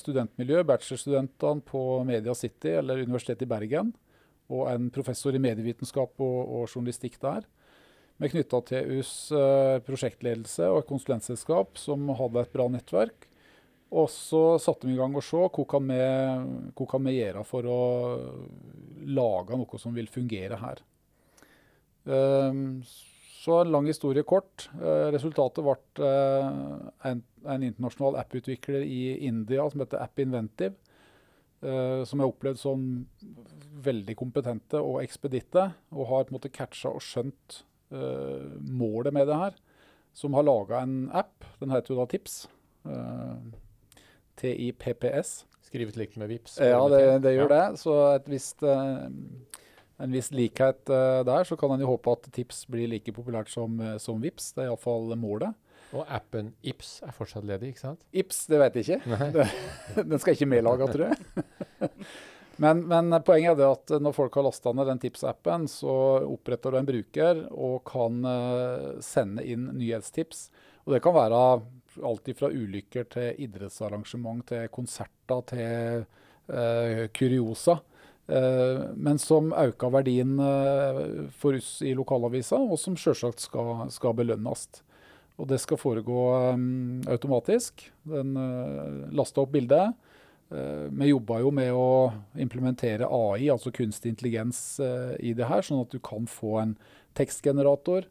studentmiljø, 0.00 0.64
bachelorstudentene 0.66 1.62
på 1.68 1.82
Media 2.08 2.34
City 2.34 2.72
eller 2.80 3.04
Universitetet 3.04 3.44
i 3.46 3.50
Bergen, 3.52 3.92
og 4.48 4.64
en 4.72 4.88
professor 4.94 5.36
i 5.36 5.42
medievitenskap 5.44 6.24
og, 6.24 6.38
og 6.40 6.66
journalistikk 6.72 7.20
der. 7.22 7.46
Vi 8.18 8.30
knytta 8.32 8.58
til 8.66 8.96
US 8.98 9.12
eh, 9.30 9.78
prosjektledelse 9.86 10.66
og 10.74 10.88
konsulentselskap 10.88 11.78
som 11.78 12.08
hadde 12.18 12.42
et 12.42 12.54
bra 12.54 12.66
nettverk. 12.72 13.27
Og 13.88 14.08
så 14.12 14.42
satte 14.60 14.88
vi 14.88 14.94
i 14.94 14.98
gang 14.98 15.14
og 15.16 15.24
så. 15.24 15.46
kan 15.48 15.88
vi, 15.88 15.98
hva 16.76 17.00
vi 17.06 17.16
gjøre 17.16 17.44
for 17.48 17.68
å 17.68 17.80
lage 19.08 19.56
noe 19.56 19.80
som 19.80 19.94
vil 19.96 20.10
fungere 20.12 20.58
her. 20.60 20.82
Um, 22.08 22.82
så 23.38 23.62
en 23.62 23.72
lang 23.72 23.86
historie 23.88 24.26
kort. 24.28 24.66
Uh, 24.76 25.08
resultatet 25.14 25.64
ble 25.64 26.04
uh, 26.04 26.88
en, 27.08 27.22
en, 27.44 27.64
internasjonal 27.64 28.18
apputvikler 28.20 28.84
i 28.84 29.18
India 29.28 29.64
som 29.70 29.84
heter 29.84 30.02
App 30.04 30.20
Inventive. 30.20 30.76
Uh, 31.62 32.04
som 32.06 32.20
jeg 32.20 32.30
opplevd 32.30 32.60
som 32.60 32.84
veldig 33.88 34.18
kompetente 34.18 34.82
og 34.82 35.00
ekspeditte. 35.00 35.70
Og 35.96 36.10
har 36.12 36.28
på 36.28 36.34
en 36.34 36.38
måte 36.40 36.52
catcha 36.52 36.92
og 36.92 37.04
skjønt 37.04 37.62
målet 37.88 39.14
med 39.16 39.30
det 39.30 39.36
her, 39.40 39.54
som 40.12 40.34
har 40.36 40.44
laga 40.44 40.82
en 40.84 41.06
app. 41.16 41.46
Den 41.56 41.72
heter 41.72 41.94
jo 41.94 42.02
da 42.02 42.04
Tips. 42.12 42.34
TIPPS. 44.38 45.44
Skrives 45.68 45.96
likt 46.00 46.16
med 46.16 46.30
VIPs. 46.30 46.58
Ja, 46.64 46.80
det, 46.88 47.02
det 47.26 47.34
gjør 47.36 47.50
Ja. 47.50 47.56
det. 47.70 47.78
Så 47.82 47.94
et 48.14 48.28
visst, 48.32 48.62
eh, 48.62 49.08
en 50.00 50.14
viss 50.14 50.30
likhet 50.32 50.88
eh, 50.88 51.22
der. 51.28 51.44
Så 51.44 51.58
kan 51.60 51.74
en 51.74 51.82
jo 51.84 51.90
håpe 51.90 52.14
at 52.14 52.28
tips 52.32 52.62
blir 52.72 52.88
like 52.88 53.12
populært 53.12 53.50
som, 53.52 53.74
eh, 53.80 53.98
som 54.00 54.20
VIPs. 54.22 54.52
Det 54.56 54.64
er 54.64 54.70
iallfall 54.70 55.12
målet. 55.20 55.54
Og 55.96 56.02
appen 56.12 56.50
Ips 56.68 56.98
er 57.06 57.14
fortsatt 57.16 57.46
ledig, 57.48 57.70
ikke 57.72 57.80
sant? 57.80 58.02
Ips, 58.12 58.42
det 58.50 58.58
vet 58.60 58.74
jeg 58.76 58.98
ikke. 58.98 59.44
Den 60.10 60.18
skal 60.20 60.34
ikke 60.36 60.48
medlage, 60.50 60.88
tror 60.92 61.06
jeg. 61.08 61.90
Men, 62.58 62.80
men 62.90 63.14
poenget 63.22 63.52
er 63.52 63.58
det 63.60 63.66
at 63.70 63.92
når 64.02 64.14
folk 64.16 64.34
har 64.34 64.42
lasta 64.42 64.72
ned 64.74 64.88
den 64.90 64.98
Tips-appen, 64.98 65.68
så 65.70 65.92
oppretter 66.26 66.74
du 66.74 66.78
en 66.80 66.88
bruker 66.88 67.44
og 67.54 67.84
kan 67.86 68.16
sende 69.06 69.44
inn 69.46 69.68
nyhetstips. 69.78 70.48
Og 70.82 70.96
det 70.96 71.00
kan 71.04 71.14
være 71.14 71.38
alt 72.06 72.28
fra 72.38 72.50
ulykker 72.52 73.08
til 73.12 73.44
idrettsarrangement 73.46 74.46
til 74.50 74.68
konserter 74.74 75.44
til 75.52 76.04
uh, 76.52 77.06
kuriosa. 77.16 77.78
Uh, 78.28 78.90
men 78.92 79.16
som 79.16 79.54
øker 79.56 79.88
verdien 79.88 80.34
uh, 80.36 81.30
for 81.32 81.56
oss 81.56 81.78
i 81.80 81.94
lokalavisa, 81.96 82.58
og 82.60 82.76
som 82.80 82.96
selvsagt 83.00 83.40
skal, 83.40 83.86
skal 83.94 84.16
belønnes. 84.18 84.66
Og 85.38 85.48
det 85.48 85.60
skal 85.62 85.80
foregå 85.80 86.24
um, 86.52 87.00
automatisk. 87.08 87.86
Den 88.04 88.36
uh, 88.36 89.08
laster 89.16 89.46
opp 89.46 89.56
bildet. 89.56 89.96
Vi 90.48 91.10
jobber 91.10 91.42
jo 91.42 91.50
med 91.52 91.74
å 91.76 91.88
implementere 92.40 93.04
AI, 93.04 93.50
altså 93.52 93.68
kunstig 93.68 94.14
intelligens, 94.14 94.78
i 95.20 95.34
det 95.36 95.44
her, 95.44 95.60
sånn 95.60 95.82
at 95.82 95.92
du 95.92 95.98
kan 96.00 96.24
få 96.24 96.54
en 96.62 96.70
tekstgenerator. 97.20 98.06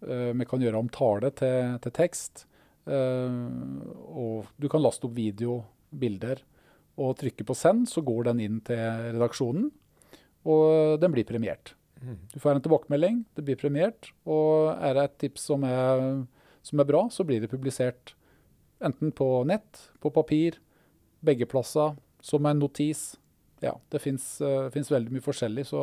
Vi 0.00 0.46
kan 0.48 0.64
gjøre 0.64 0.80
om 0.80 0.88
tale 0.88 1.28
til, 1.36 1.74
til 1.84 1.94
tekst. 1.98 2.46
Uh, 2.88 3.82
og 4.12 4.50
du 4.58 4.68
kan 4.72 4.82
laste 4.82 5.06
opp 5.06 5.14
video, 5.16 5.60
bilder, 5.90 6.42
og 7.00 7.14
trykke 7.20 7.46
på 7.48 7.56
send, 7.56 7.86
så 7.88 8.02
går 8.04 8.28
den 8.30 8.42
inn 8.44 8.58
til 8.66 8.82
redaksjonen. 9.14 9.70
Og 10.48 10.98
den 11.00 11.14
blir 11.14 11.26
premiert. 11.28 11.74
Mm. 12.02 12.18
Du 12.34 12.38
får 12.42 12.56
en 12.56 12.64
tilbakemelding, 12.64 13.22
det 13.38 13.44
blir 13.46 13.60
premiert. 13.60 14.10
Og 14.26 14.72
er 14.74 14.98
det 14.98 15.04
et 15.06 15.18
tips 15.26 15.46
som 15.52 15.64
er 15.68 16.24
som 16.62 16.80
er 16.80 16.88
bra, 16.88 17.06
så 17.10 17.26
blir 17.26 17.42
det 17.42 17.50
publisert 17.50 18.14
enten 18.82 19.12
på 19.14 19.26
nett, 19.46 19.88
på 20.02 20.10
papir, 20.14 20.58
begge 21.22 21.46
plasser, 21.50 21.96
som 22.22 22.46
en 22.46 22.62
notis. 22.62 23.12
Ja, 23.62 23.74
det 23.90 24.02
fins 24.02 24.38
veldig 24.38 25.12
mye 25.12 25.24
forskjellig, 25.24 25.66
så 25.70 25.82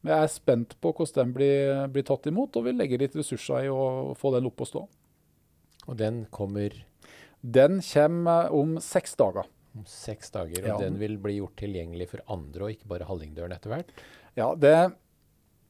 jeg 0.00 0.16
er 0.16 0.32
spent 0.32 0.76
på 0.80 0.92
hvordan 0.96 1.28
den 1.28 1.34
blir, 1.36 1.84
blir 1.92 2.04
tatt 2.08 2.28
imot, 2.28 2.56
og 2.56 2.66
vil 2.66 2.80
legge 2.80 3.00
litt 3.00 3.16
ressurser 3.16 3.68
i 3.68 3.72
å 3.72 4.16
få 4.16 4.32
den 4.36 4.48
opp 4.48 4.64
å 4.64 4.68
stå. 4.68 4.86
Og 5.88 5.96
den 5.96 6.24
kommer 6.30 6.74
Den 7.40 7.80
kommer 7.80 8.50
om 8.52 8.76
seks 8.84 9.14
dager. 9.16 9.46
om 9.76 9.84
seks 9.86 10.30
dager, 10.34 10.60
og 10.64 10.66
Ja. 10.66 10.76
den 10.78 10.98
vil 10.98 11.16
bli 11.16 11.36
gjort 11.38 11.54
tilgjengelig 11.56 12.08
for 12.10 12.20
andre, 12.28 12.64
og 12.64 12.70
ikke 12.74 12.88
bare 12.90 13.06
Hallingdølen 13.06 13.52
etter 13.54 13.70
hvert. 13.70 13.86
Ja, 14.36 14.48
det, 14.54 14.92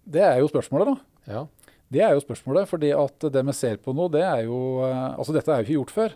det 0.08 0.22
er 0.22 0.38
jo 0.40 0.48
spørsmålet, 0.48 0.86
da. 0.96 1.32
Ja. 1.32 1.46
Det 1.92 2.00
er 2.00 2.14
jo 2.14 2.20
spørsmålet, 2.24 2.66
fordi 2.70 2.90
at 2.96 3.18
det 3.30 3.44
vi 3.44 3.52
ser 3.52 3.76
på 3.76 3.92
nå, 3.94 4.08
det 4.10 4.22
er 4.22 4.44
jo 4.46 4.80
eh, 4.86 5.14
Altså, 5.18 5.32
dette 5.36 5.48
er 5.52 5.62
jo 5.62 5.66
ikke 5.68 5.78
gjort 5.84 5.94
før. 5.98 6.14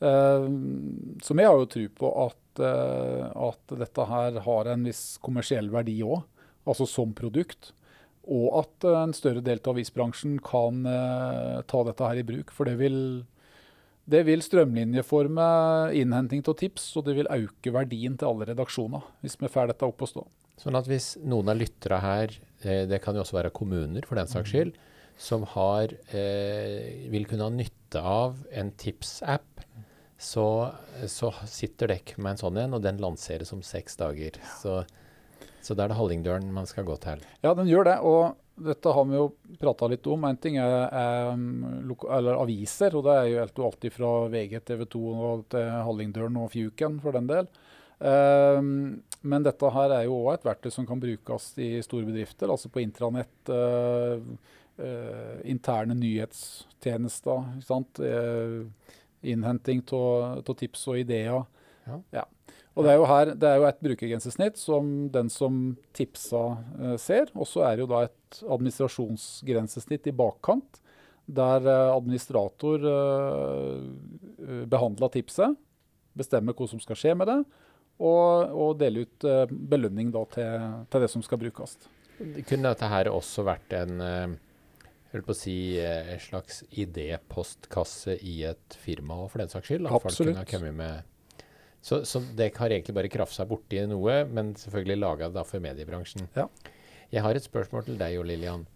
Eh, 0.00 0.46
så 1.22 1.36
vi 1.36 1.44
har 1.44 1.56
jo 1.60 1.66
tro 1.70 1.86
på 2.00 2.10
at, 2.26 2.60
eh, 2.64 3.26
at 3.48 3.74
dette 3.78 4.06
her 4.08 4.40
har 4.40 4.70
en 4.72 4.84
viss 4.84 5.18
kommersiell 5.22 5.68
verdi 5.70 5.98
òg, 6.02 6.24
altså 6.66 6.86
som 6.88 7.12
produkt. 7.14 7.72
Og 8.30 8.60
at 8.62 8.86
eh, 8.86 8.98
en 9.02 9.14
større 9.16 9.42
del 9.44 9.60
av 9.60 9.74
avisbransjen 9.74 10.38
kan 10.44 10.84
eh, 10.86 11.60
ta 11.70 11.84
dette 11.86 12.10
her 12.10 12.20
i 12.20 12.26
bruk. 12.26 12.52
For 12.54 12.68
det 12.68 12.76
vil, 12.80 12.98
det 14.10 14.22
vil 14.28 14.44
strømlinjeforme 14.44 15.48
innhenting 15.98 16.44
av 16.46 16.58
tips, 16.60 16.92
og 17.00 17.08
det 17.08 17.16
vil 17.18 17.32
øke 17.34 17.74
verdien 17.74 18.18
til 18.20 18.30
alle 18.30 18.52
redaksjoner, 18.52 19.08
hvis 19.24 19.38
vi 19.40 19.50
får 19.50 19.72
dette 19.72 19.88
opp 19.88 20.06
å 20.06 20.10
stå. 20.12 20.26
Sånn 20.60 20.76
at 20.76 20.88
hvis 20.90 21.14
noen 21.24 21.50
av 21.50 21.58
lytterne 21.58 22.00
her, 22.04 22.38
eh, 22.62 22.86
det 22.90 23.02
kan 23.02 23.16
jo 23.16 23.24
også 23.24 23.40
være 23.40 23.54
kommuner 23.56 24.06
for 24.06 24.20
den 24.20 24.30
saks 24.30 24.54
skyld, 24.54 24.78
som 25.20 25.42
har, 25.52 25.90
vil 27.12 27.26
kunne 27.28 27.44
ha 27.44 27.52
nytte 27.52 28.00
av 28.00 28.38
en 28.56 28.70
tips-app, 28.80 29.60
så, 30.16 30.46
så 31.12 31.28
sitter 31.44 31.92
dere 31.92 32.16
med 32.16 32.30
en 32.30 32.40
sånn 32.40 32.60
en, 32.62 32.76
og 32.78 32.86
den 32.86 33.02
lanseres 33.04 33.52
om 33.52 33.60
seks 33.60 33.98
dager. 34.00 34.38
Så, 34.62 34.78
så 35.62 35.76
da 35.76 35.84
er 35.84 35.92
det 35.92 35.98
Hallingdølen 35.98 36.52
man 36.54 36.68
skal 36.68 36.86
gå 36.88 36.96
til. 37.02 37.22
Ja, 37.44 37.54
den 37.56 37.68
gjør 37.70 37.88
det. 37.88 37.96
Og 38.06 38.66
dette 38.70 38.92
har 38.92 39.06
vi 39.08 39.16
jo 39.16 39.26
prata 39.60 39.88
litt 39.90 40.06
om. 40.10 40.24
En 40.28 40.38
ting 40.40 40.58
er, 40.60 40.86
er 40.88 41.34
eller 42.18 42.40
aviser, 42.40 42.96
og 42.96 43.06
det 43.08 43.16
er 43.16 43.28
jo 43.32 43.66
alltid 43.68 43.96
fra 43.96 44.14
VG, 44.32 44.56
TV 44.68 44.86
2 44.96 45.04
og 45.10 45.44
til 45.54 45.68
Hallingdølen 45.88 46.40
og 46.40 46.50
Fjuken 46.54 47.00
for 47.04 47.16
den 47.16 47.28
del. 47.30 47.50
Um, 48.00 49.02
men 49.28 49.44
dette 49.44 49.68
her 49.74 49.92
er 49.92 50.06
jo 50.06 50.22
òg 50.22 50.38
et 50.38 50.46
verktøy 50.48 50.72
som 50.72 50.86
kan 50.88 51.00
brukes 51.02 51.50
i 51.60 51.74
store 51.84 52.08
bedrifter, 52.08 52.48
altså 52.48 52.72
på 52.72 52.80
intranett. 52.80 53.52
uh, 53.52 54.16
uh, 54.80 55.40
interne 55.44 55.94
nyhetstjenester. 55.94 57.44
Uh, 58.00 58.64
innhenting 59.22 59.82
av 59.92 60.54
tips 60.56 60.86
og 60.88 61.00
ideer. 61.02 61.42
Ja. 62.14 62.24
Og 62.78 62.86
det 62.86 62.92
er 62.92 63.00
jo 63.00 63.06
her, 63.10 63.32
det 63.34 63.48
er 63.48 63.58
jo 63.58 63.66
et 63.66 63.80
brukergrensesnitt 63.82 64.60
som 64.60 64.90
den 65.12 65.30
som 65.32 65.56
tipsa 65.96 66.42
eh, 66.78 66.96
ser. 67.02 67.32
Og 67.34 67.48
så 67.50 67.64
er 67.66 67.76
det 67.76 67.84
jo 67.84 67.90
da 67.90 68.04
et 68.06 68.42
administrasjonsgrensesnitt 68.46 70.06
i 70.06 70.14
bakkant, 70.16 70.78
der 71.30 71.66
eh, 71.66 71.88
administrator 71.94 72.86
eh, 72.92 73.88
eh, 74.46 74.62
behandler 74.70 75.12
tipset, 75.16 75.58
bestemmer 76.16 76.54
hva 76.56 76.70
som 76.70 76.82
skal 76.82 76.98
skje 76.98 77.16
med 77.18 77.30
det, 77.30 77.40
og, 78.00 78.54
og 78.54 78.78
deler 78.80 79.08
ut 79.08 79.26
eh, 79.28 79.44
belønning 79.50 80.14
da 80.14 80.24
til, 80.32 80.70
til 80.94 81.04
det 81.04 81.10
som 81.12 81.26
skal 81.26 81.42
brukes. 81.42 81.76
Kunne 82.20 82.70
dette 82.70 82.88
her 82.92 83.10
også 83.10 83.44
vært 83.48 83.76
en 83.80 84.00
eh, 84.04 84.38
jeg 85.10 85.24
på 85.26 85.34
å 85.34 85.36
si, 85.36 85.54
en 85.82 86.20
slags 86.22 86.60
idépostkasse 86.70 88.14
i 88.22 88.44
et 88.46 88.76
firma 88.78 89.16
for 89.26 89.42
den 89.42 89.50
saks 89.50 89.66
skyld? 89.66 89.88
At 89.90 90.04
folk 90.04 90.20
kunne 90.22 90.38
ha 90.38 90.46
kommet 90.46 90.76
med 90.78 91.09
så, 91.80 92.02
så 92.04 92.20
det 92.36 92.52
har 92.56 92.70
egentlig 92.70 92.94
bare 92.96 93.10
kraft 93.12 93.34
seg 93.36 93.48
borti 93.50 93.80
noe, 93.88 94.24
men 94.28 94.52
selvfølgelig 94.58 95.00
laga 95.00 95.44
for 95.48 95.62
mediebransjen. 95.64 96.28
Ja. 96.36 96.48
Jeg 97.10 97.24
har 97.24 97.34
et 97.34 97.46
spørsmål 97.46 97.86
til 97.88 97.96
deg, 97.98 98.14
Jo 98.14 98.26
Lillian. 98.26 98.66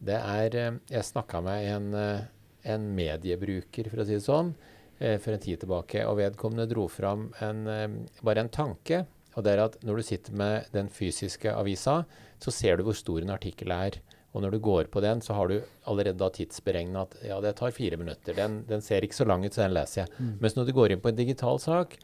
Det 0.00 0.16
er, 0.16 0.56
eh, 0.56 0.76
Jeg 0.90 1.04
snakka 1.04 1.42
med 1.42 1.64
en, 1.68 1.94
eh, 1.94 2.20
en 2.64 2.94
mediebruker, 2.94 3.90
for 3.90 4.00
å 4.00 4.06
si 4.06 4.14
det 4.14 4.22
sånn, 4.22 4.54
eh, 5.00 5.18
for 5.18 5.32
en 5.32 5.40
tid 5.40 5.60
tilbake. 5.60 6.06
Og 6.06 6.18
vedkommende 6.18 6.68
dro 6.68 6.88
fram 6.88 7.32
en, 7.40 8.08
bare 8.22 8.38
en 8.38 8.48
tanke. 8.48 9.06
Og 9.36 9.44
det 9.44 9.52
er 9.52 9.64
at 9.64 9.80
når 9.82 9.96
du 9.96 10.02
sitter 10.02 10.32
med 10.32 10.66
den 10.72 10.88
fysiske 10.88 11.52
avisa, 11.54 12.04
så 12.40 12.52
ser 12.52 12.76
du 12.76 12.84
hvor 12.84 12.94
stor 12.94 13.20
en 13.20 13.30
artikkel 13.30 13.70
er. 13.70 14.00
Og 14.34 14.42
når 14.42 14.52
du 14.52 14.58
går 14.60 14.84
på 14.90 15.00
den, 15.00 15.20
så 15.20 15.34
har 15.34 15.48
du 15.48 15.62
allerede 15.86 16.18
da 16.18 16.28
tidsberegna 16.28 17.02
at 17.02 17.16
ja, 17.24 17.40
det 17.40 17.56
tar 17.56 17.72
fire 17.72 17.96
minutter. 17.96 18.34
Den, 18.34 18.64
den 18.68 18.80
ser 18.80 19.00
ikke 19.00 19.14
så 19.14 19.26
lang 19.26 19.44
ut, 19.44 19.52
så 19.52 19.66
den 19.66 19.74
leser 19.74 20.04
jeg. 20.04 20.36
Mens 20.40 20.54
når 20.54 20.66
du 20.66 20.72
går 20.72 20.92
inn 20.92 21.00
på 21.00 21.08
en 21.08 21.16
digital 21.18 21.58
sak, 21.58 21.96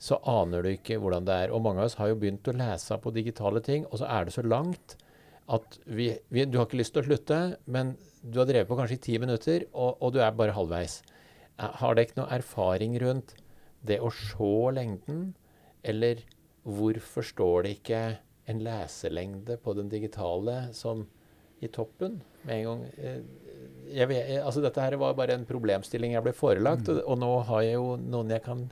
så 0.00 0.16
aner 0.24 0.64
du 0.64 0.70
ikke 0.72 0.96
hvordan 1.00 1.26
det 1.28 1.34
er. 1.44 1.52
Og 1.52 1.60
mange 1.64 1.82
av 1.82 1.90
oss 1.90 1.98
har 2.00 2.08
jo 2.08 2.16
begynt 2.22 2.48
å 2.48 2.54
lese 2.56 2.96
på 3.02 3.12
digitale 3.12 3.60
ting, 3.64 3.84
og 3.90 4.00
så 4.00 4.08
er 4.08 4.24
det 4.28 4.32
så 4.36 4.44
langt 4.46 4.96
at 5.50 5.76
vi, 5.90 6.06
vi, 6.32 6.44
du 6.46 6.56
har 6.60 6.66
ikke 6.68 6.78
lyst 6.80 6.94
til 6.94 7.02
å 7.02 7.08
slutte, 7.10 7.40
men 7.66 7.94
du 8.22 8.38
har 8.40 8.46
drevet 8.48 8.68
på 8.70 8.76
kanskje 8.78 8.96
i 8.96 9.02
ti 9.08 9.18
minutter, 9.20 9.66
og, 9.74 9.98
og 10.00 10.14
du 10.14 10.20
er 10.22 10.32
bare 10.38 10.54
halvveis. 10.56 11.00
Eh, 11.58 11.68
Har 11.82 11.98
dere 11.98 12.16
noe 12.16 12.30
erfaring 12.38 12.96
rundt 13.02 13.34
det 13.84 13.98
å 14.04 14.10
se 14.14 14.50
lengden, 14.76 15.34
eller 15.84 16.22
hvorfor 16.68 17.24
står 17.24 17.64
det 17.66 17.76
ikke 17.78 18.00
en 18.50 18.60
leselengde 18.64 19.56
på 19.64 19.74
den 19.78 19.88
digitale 19.92 20.68
som 20.76 21.04
i 21.60 21.68
toppen 21.72 22.20
med 22.48 22.56
en 22.60 22.66
gang? 22.70 22.84
Eh, 22.96 23.20
Jeg 23.90 24.06
vet, 24.06 24.28
jeg- 24.30 24.44
altså 24.46 24.62
dette 24.62 24.80
her 24.80 24.94
var 24.96 25.14
bare 25.18 25.34
en 25.34 25.44
problemstilling 25.44 26.12
jeg 26.14 26.22
ble 26.22 26.32
forelagt, 26.32 26.88
og, 26.88 27.02
og 27.10 27.18
nå 27.18 27.30
har 27.48 27.62
jeg 27.66 27.74
jo 27.74 27.96
noen 27.98 28.30
jeg 28.30 28.44
kan 28.44 28.68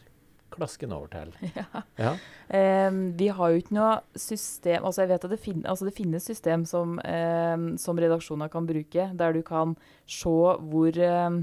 klaske 0.58 0.86
den 0.86 0.96
over 0.96 1.08
til. 1.12 1.32
Ja. 1.98 2.12
Em, 2.54 3.00
vi 3.18 3.30
har 3.34 3.50
jo 3.52 3.60
ikke 3.60 3.74
noe 3.76 3.98
system 4.16 4.84
Altså 4.86 5.02
jeg 5.02 5.10
vet 5.10 5.24
at 5.26 5.32
det, 5.32 5.40
fin 5.42 5.64
altså 5.66 5.88
det 5.88 5.94
finnes 5.96 6.24
system 6.24 6.64
som, 6.68 6.96
um, 7.02 7.66
som 7.80 7.98
redaksjoner 7.98 8.50
kan 8.52 8.66
bruke, 8.68 9.08
der 9.18 9.34
du 9.34 9.42
kan 9.46 9.74
se 10.06 10.30
hvor, 10.70 11.00
um, 11.26 11.42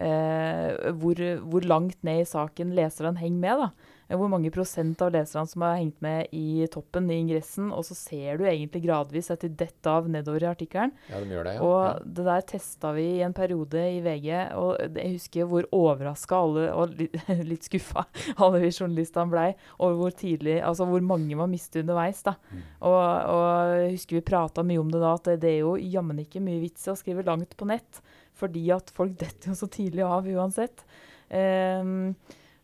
uh, 0.00 0.90
hvor, 1.02 1.22
hvor 1.52 1.68
langt 1.68 2.02
ned 2.06 2.24
i 2.24 2.28
saken 2.28 2.74
leserne 2.76 3.20
henger 3.20 3.40
med. 3.44 3.64
da. 3.64 3.96
Hvor 4.10 4.30
mange 4.32 4.50
prosent 4.50 5.02
av 5.04 5.12
leserne 5.14 5.46
som 5.46 5.62
har 5.62 5.76
hengt 5.78 6.00
med 6.02 6.32
i 6.34 6.66
toppen, 6.72 7.06
i 7.10 7.20
ingressen. 7.22 7.68
Og 7.74 7.84
så 7.86 7.94
ser 7.94 8.40
du 8.40 8.46
egentlig 8.48 8.82
gradvis 8.84 9.30
at 9.30 9.44
de 9.44 9.50
detter 9.62 9.90
av 9.92 10.08
nedover 10.10 10.44
i 10.44 10.48
artikkelen. 10.50 10.94
ja, 11.10 11.20
de 11.22 11.34
gjør 11.36 11.46
det, 11.46 11.54
ja. 11.56 11.66
Og 11.66 12.08
det 12.18 12.26
der 12.26 12.46
testa 12.50 12.92
vi 12.96 13.06
i 13.18 13.22
en 13.26 13.36
periode 13.36 13.84
i 13.96 14.00
VG, 14.04 14.28
og 14.58 14.98
jeg 14.98 15.14
husker 15.14 15.50
hvor 15.50 15.68
overraska 15.76 16.40
alle, 16.40 16.66
og 16.74 16.94
litt, 17.00 17.16
litt 17.46 17.68
skuffa 17.68 18.06
alle 18.36 18.64
vi 18.64 18.72
journalistene 18.72 19.30
blei 19.30 19.48
over 19.78 19.98
hvor 20.00 20.16
tidlig, 20.24 20.58
altså 20.66 20.88
hvor 20.90 21.04
mange 21.04 21.38
var 21.38 21.50
mistet 21.50 21.84
underveis. 21.84 22.24
da. 22.26 22.36
Og, 22.80 22.98
og 22.98 23.76
jeg 23.84 23.94
husker 23.94 24.18
vi 24.18 24.26
prata 24.32 24.66
mye 24.66 24.82
om 24.82 24.90
det 24.90 25.02
da, 25.02 25.14
at 25.16 25.32
det, 25.42 25.54
er 25.54 25.62
jo 25.62 25.76
jammen 25.78 26.24
ikke 26.24 26.42
mye 26.44 26.62
vits 26.62 26.88
i 26.88 26.92
å 26.92 26.98
skrive 26.98 27.26
langt 27.26 27.56
på 27.58 27.68
nett, 27.70 28.02
fordi 28.40 28.66
at 28.74 28.90
folk 28.96 29.16
detter 29.20 29.52
jo 29.52 29.58
så 29.58 29.68
tidlig 29.70 30.04
av 30.06 30.28
uansett. 30.28 30.84
Ehm, 31.30 32.14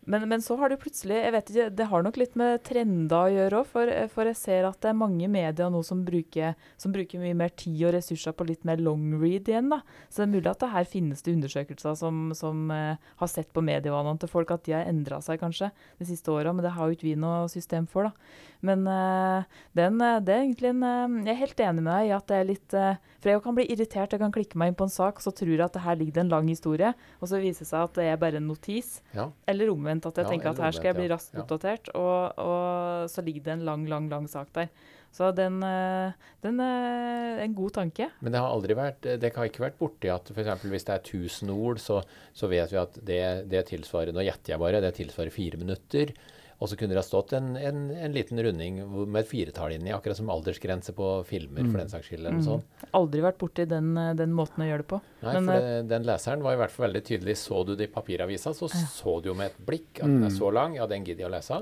men, 0.07 0.29
men 0.31 0.43
så 0.43 0.55
har 0.61 0.71
det 0.71 0.79
plutselig 0.79 1.17
jeg 1.19 1.33
vet 1.35 1.49
ikke, 1.51 1.67
Det 1.75 1.87
har 1.91 2.05
nok 2.07 2.19
litt 2.21 2.37
med 2.39 2.63
trender 2.67 3.17
å 3.17 3.33
gjøre 3.35 3.61
òg. 3.61 3.71
For, 3.73 3.91
for 4.13 4.31
jeg 4.31 4.39
ser 4.39 4.69
at 4.69 4.79
det 4.85 4.93
er 4.93 4.99
mange 4.99 5.27
medier 5.31 5.73
nå 5.73 5.83
som 5.87 6.05
bruker, 6.07 6.55
som 6.81 6.95
bruker 6.95 7.23
mye 7.23 7.35
mer 7.39 7.51
tid 7.59 7.83
og 7.89 7.97
ressurser 7.97 8.37
på 8.37 8.47
litt 8.47 8.63
mer 8.69 8.79
long 8.83 9.17
read 9.19 9.51
igjen. 9.51 9.73
da. 9.73 9.81
Så 10.07 10.23
det 10.23 10.29
er 10.29 10.35
mulig 10.37 10.53
at 10.53 10.63
det 10.63 10.73
her 10.77 10.87
finnes 10.91 11.27
det 11.27 11.35
undersøkelser 11.35 11.99
som, 11.99 12.31
som 12.39 12.71
uh, 12.71 12.95
har 13.19 13.33
sett 13.33 13.51
på 13.51 13.65
medievanene 13.67 14.23
til 14.23 14.31
folk, 14.31 14.55
at 14.55 14.67
de 14.69 14.77
har 14.77 14.87
endra 14.87 15.19
seg 15.25 15.43
kanskje 15.43 15.73
de 15.99 16.09
siste 16.09 16.31
åra. 16.31 16.55
Men 16.55 16.67
det 16.67 16.77
har 16.77 16.87
jo 16.87 16.99
ikke 16.99 17.11
vi 17.11 17.17
noe 17.19 17.51
system 17.53 17.91
for. 17.91 18.07
da. 18.07 18.47
Men 18.67 18.83
uh, 18.91 19.61
den, 19.79 20.01
det 20.27 20.33
er 20.35 20.43
egentlig 20.43 20.73
en 20.73 20.83
uh, 20.83 21.17
Jeg 21.27 21.33
er 21.35 21.41
helt 21.45 21.63
enig 21.69 21.85
med 21.85 21.93
deg 21.93 22.09
i 22.09 22.15
at 22.17 22.27
det 22.31 22.41
er 22.41 22.49
litt 22.49 22.77
For 22.77 23.31
jeg 23.31 23.45
kan 23.45 23.57
bli 23.59 23.67
irritert, 23.73 24.17
jeg 24.17 24.23
kan 24.23 24.35
klikke 24.35 24.59
meg 24.61 24.73
inn 24.73 24.79
på 24.79 24.89
en 24.89 24.93
sak, 24.93 25.21
og 25.21 25.27
så 25.27 25.33
tror 25.37 25.55
jeg 25.55 25.65
at 25.67 25.79
det 25.79 25.85
her 25.87 26.01
ligger 26.01 26.19
det 26.19 26.25
en 26.25 26.35
lang 26.35 26.51
historie, 26.51 26.93
og 27.21 27.31
så 27.31 27.41
viser 27.43 27.65
det 27.67 27.71
seg 27.71 27.87
at 27.87 27.97
det 28.01 28.09
er 28.11 28.21
bare 28.21 28.41
en 28.41 28.51
notis. 28.51 29.01
Ja. 29.17 29.31
Eller 29.51 29.73
omvendt, 29.73 30.09
at 30.11 30.19
jeg 30.21 30.27
Ja, 30.27 30.35
tenker 30.35 30.53
at 30.53 30.63
her 30.67 30.77
skal 30.77 30.93
jeg 30.93 30.99
bli 31.01 31.09
raskt 31.15 31.35
Ja. 31.35 31.43
oppdatert, 31.45 31.91
og, 31.95 32.39
og 32.43 33.11
så 33.11 33.25
ligger 33.27 33.49
det 33.49 33.57
en 33.57 33.67
lang, 33.69 33.89
lang, 33.91 34.11
lang 34.13 34.29
sak 34.31 34.53
der. 34.57 34.71
Så 35.17 35.31
den, 35.33 35.63
eh, 35.65 36.13
den 36.45 36.61
er 36.61 37.41
en 37.41 37.55
god 37.57 37.73
tanke. 37.79 38.11
Men 38.21 38.35
det 38.35 38.41
har 38.43 38.53
aldri 38.53 38.77
vært 38.77 39.07
Det 39.21 39.31
har 39.33 39.49
ikke 39.49 39.65
vært 39.65 39.79
borti 39.81 40.11
at 40.13 40.29
f.eks. 40.29 40.67
hvis 40.69 40.85
det 40.85 40.93
er 40.93 41.05
1000 41.05 41.53
ord, 41.55 41.81
så, 41.81 42.03
så 42.37 42.51
vet 42.53 42.75
vi 42.75 42.81
at 42.83 42.99
det, 43.01 43.23
det 43.49 43.63
tilsvarer 43.71 44.13
Nå 44.13 44.27
gjetter 44.27 44.55
jeg 44.55 44.61
bare, 44.61 44.83
det 44.85 44.93
tilsvarer 44.99 45.33
fire 45.33 45.61
minutter. 45.63 46.13
Og 46.57 46.71
så 46.71 46.77
kunne 46.81 46.95
det 46.95 47.01
ha 47.03 47.05
stått 47.05 47.35
en, 47.37 47.51
en, 47.61 47.81
en 47.93 48.15
liten 48.15 48.41
runding 48.41 48.79
med 49.05 49.19
et 49.21 49.29
firetall 49.29 49.75
inni, 49.75 49.91
akkurat 49.93 50.17
som 50.17 50.31
aldersgrense 50.33 50.95
på 50.97 51.09
filmer, 51.29 51.67
for 51.69 51.83
den 51.83 51.91
saks 51.93 52.09
skyld. 52.09 52.23
eller 52.23 52.39
noe 52.39 52.47
sånt. 52.47 52.87
Aldri 52.97 53.21
vært 53.27 53.37
borti 53.43 53.67
den, 53.69 53.91
eh, 54.01 54.15
den 54.17 54.33
måten 54.37 54.65
å 54.65 54.69
gjøre 54.71 54.87
det 54.87 54.89
på. 54.95 55.01
Nei, 55.21 55.35
Men, 55.35 55.51
for 55.51 55.67
det, 55.67 55.83
den 55.91 56.07
leseren 56.09 56.47
var 56.47 56.57
i 56.57 56.61
hvert 56.63 56.73
fall 56.73 56.87
veldig 56.87 57.03
tydelig. 57.11 57.37
Så 57.43 57.61
du 57.69 57.75
det 57.77 57.91
i 57.91 57.93
papiravisa, 57.93 58.55
så 58.57 58.71
så 58.73 59.19
du 59.21 59.29
jo 59.29 59.37
med 59.37 59.53
et 59.53 59.59
blikk 59.69 60.01
at 60.01 60.09
den 60.09 60.25
er 60.25 60.33
så 60.33 60.49
lang. 60.55 60.79
Ja, 60.81 60.89
den 60.89 61.05
gidder 61.05 61.27
jeg 61.27 61.29
å 61.29 61.35
lese. 61.37 61.61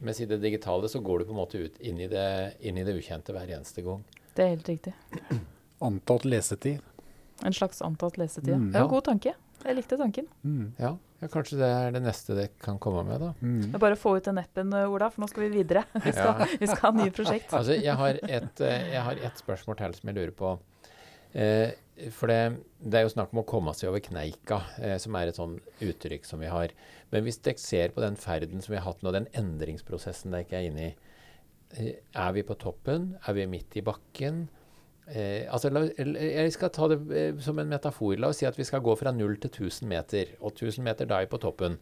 Mens 0.00 0.22
i 0.24 0.28
det 0.30 0.40
digitale 0.40 0.88
så 0.88 1.02
går 1.04 1.20
du 1.20 1.28
på 1.28 1.36
en 1.36 1.42
måte 1.42 1.60
ut 1.60 1.76
inn 1.84 2.00
i 2.00 2.08
det, 2.08 2.54
inn 2.64 2.80
i 2.80 2.86
det 2.86 2.96
ukjente 2.96 3.36
hver 3.36 3.52
eneste 3.58 3.84
gang. 3.84 4.00
Det 4.32 4.46
er 4.46 4.54
helt 4.54 4.72
riktig. 4.72 4.94
Antatt 5.90 6.24
lesetid. 6.24 6.80
En 7.44 7.52
slags 7.56 7.84
antatt 7.84 8.16
lesetid. 8.20 8.54
Mm, 8.56 8.66
det 8.72 8.78
er 8.78 8.86
en 8.86 8.88
ja. 8.88 8.92
god 8.96 9.04
tanke. 9.04 9.36
Jeg 9.60 9.76
likte 9.76 10.00
tanken. 10.00 10.28
Mm. 10.44 10.72
Ja, 10.80 10.96
ja, 11.20 11.28
kanskje 11.28 11.58
det 11.60 11.68
er 11.68 11.92
det 11.96 12.00
neste 12.04 12.34
det 12.38 12.46
kan 12.64 12.78
komme 12.82 13.02
med, 13.04 13.20
da. 13.20 13.30
Mm. 13.42 13.60
Det 13.68 13.74
er 13.76 13.82
bare 13.82 13.96
å 13.98 14.00
få 14.00 14.16
ut 14.16 14.24
den 14.24 14.40
appen, 14.40 14.72
eh, 14.76 14.88
Ola, 14.88 15.10
for 15.12 15.20
nå 15.24 15.28
skal 15.30 15.44
vi 15.48 15.50
videre. 15.58 15.84
Vi 16.06 16.12
skal, 16.16 16.40
Ja. 16.40 16.46
vi 16.60 16.66
skal 16.70 16.86
ha 16.86 16.90
nye 16.96 17.12
prosjekt. 17.14 17.52
Altså, 17.52 17.76
jeg 17.76 17.94
har 18.00 18.18
et, 18.22 18.60
eh, 18.64 18.88
jeg 18.94 19.02
har 19.08 19.20
et 19.30 19.42
spørsmål 19.44 19.76
til 19.82 19.94
som 20.00 20.10
jeg 20.12 20.16
lurer 20.20 20.34
på. 20.36 20.54
Eh, 21.34 21.72
for 22.16 22.32
det, 22.32 22.38
det 22.80 22.96
er 22.96 23.04
jo 23.04 23.12
snakk 23.12 23.34
om 23.34 23.42
å 23.42 23.46
komme 23.46 23.74
seg 23.76 23.90
over 23.90 24.00
kneika, 24.00 24.62
eh, 24.80 24.96
som 25.02 25.14
er 25.20 25.28
et 25.28 25.36
sånn 25.36 25.58
uttrykk 25.84 26.24
som 26.24 26.40
vi 26.40 26.48
har. 26.48 26.72
Men 27.12 27.26
hvis 27.26 27.38
dere 27.44 27.60
ser 27.60 27.92
på 27.92 28.00
den 28.00 28.16
ferden 28.16 28.62
som 28.64 28.72
vi 28.72 28.78
har 28.80 28.86
hatt 28.88 29.02
nå, 29.04 29.12
den 29.12 29.28
endringsprosessen 29.36 30.32
dere 30.32 30.56
er 30.62 30.70
inne 30.70 30.86
i, 30.88 30.94
eh, 31.76 31.92
er 32.16 32.32
vi 32.32 32.42
på 32.48 32.56
toppen? 32.58 33.12
Er 33.28 33.36
vi 33.36 33.44
midt 33.46 33.76
i 33.76 33.84
bakken? 33.84 34.46
Eh, 35.10 35.48
altså, 35.50 35.70
jeg 35.98 36.52
skal 36.54 36.70
ta 36.74 36.86
det 36.92 37.00
eh, 37.10 37.32
som 37.42 37.58
en 37.58 37.70
metafor. 37.70 38.14
La 38.20 38.30
oss 38.30 38.42
si 38.42 38.46
at 38.48 38.58
vi 38.58 38.66
skal 38.68 38.82
gå 38.84 38.94
fra 38.98 39.12
0 39.14 39.36
til 39.42 39.50
1000 39.50 39.90
meter. 39.90 40.36
Og 40.40 40.54
1000 40.54 40.86
meter 40.86 41.10
da 41.10 41.20
er 41.20 41.30
på 41.30 41.40
toppen. 41.42 41.80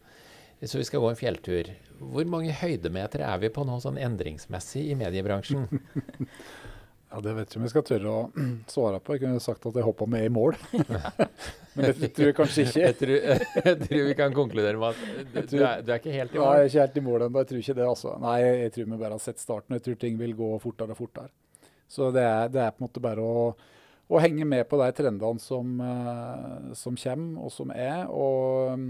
Så 0.64 0.81
vi 0.81 0.87
skal 0.88 1.05
gå 1.05 1.11
en 1.12 1.19
fjelltur. 1.19 1.69
Hvor 2.01 2.27
mange 2.27 2.55
høydemeter 2.57 3.23
er 3.23 3.38
vi 3.38 3.51
på 3.55 3.62
nå 3.67 3.77
sånn 3.83 4.01
endringsmessig 4.01 4.88
i 4.91 4.99
mediebransjen? 4.99 5.69
Ja, 7.09 7.23
Det 7.25 7.33
vet 7.38 7.55
jeg 7.55 7.57
om 7.57 7.64
jeg 7.64 7.73
skal 7.73 7.85
tørre 7.88 8.11
å 8.12 8.25
svare 8.75 8.99
på. 9.01 9.14
Jeg 9.17 9.23
kunne 9.23 9.41
sagt 9.41 9.64
at 9.64 9.77
jeg 9.81 9.87
hoppa 9.87 10.05
med 10.12 10.27
i 10.27 10.33
mål. 10.33 10.59
Men 11.79 11.87
det 11.97 12.11
tror 12.12 12.27
jeg 12.29 12.37
kanskje 12.37 12.67
ikke. 12.67 12.83
Jeg 12.83 12.97
tror, 12.99 13.14
jeg 13.71 13.79
tror 13.85 14.03
vi 14.11 14.17
kan 14.19 14.37
konkludere 14.37 14.83
med 14.83 14.91
at 14.93 15.33
du, 15.33 15.38
du, 15.55 15.57
er, 15.62 15.81
du 15.81 15.93
er 15.95 16.03
ikke 16.03 16.12
helt 16.12 16.37
i 16.37 16.41
Ja, 16.43 16.51
jeg 16.59 16.67
er 16.67 16.69
ikke 16.69 16.85
helt 16.85 17.01
i 17.01 17.05
mål 17.09 17.25
ennå. 17.29 17.45
Jeg 17.45 17.51
tror 17.53 17.62
ikke 17.62 17.77
det, 17.81 17.87
altså. 17.95 18.12
Nei, 18.21 18.37
jeg 18.45 18.75
tror 18.75 18.91
vi 18.91 19.01
bare 19.01 19.17
har 19.17 19.25
sett 19.25 19.41
starten. 19.41 19.79
Jeg 19.79 19.87
tror 19.87 20.01
ting 20.05 20.21
vil 20.21 20.37
gå 20.37 20.51
fortere 20.61 20.93
og 20.93 21.01
fortere. 21.01 21.33
Så 21.88 22.12
det 22.14 22.24
er, 22.24 22.48
det 22.53 22.62
er 22.62 22.72
på 22.74 22.83
en 22.83 22.88
måte 22.88 23.03
bare 23.03 23.24
å, 23.24 23.44
å 24.09 24.22
henge 24.22 24.46
med 24.48 24.66
på 24.68 24.79
de 24.81 24.88
trendene 24.96 25.42
som, 25.42 25.79
eh, 25.81 26.72
som 26.79 26.98
kommer, 27.01 27.46
og 27.46 27.55
som 27.55 27.72
er. 27.74 28.03
Og, 28.12 28.85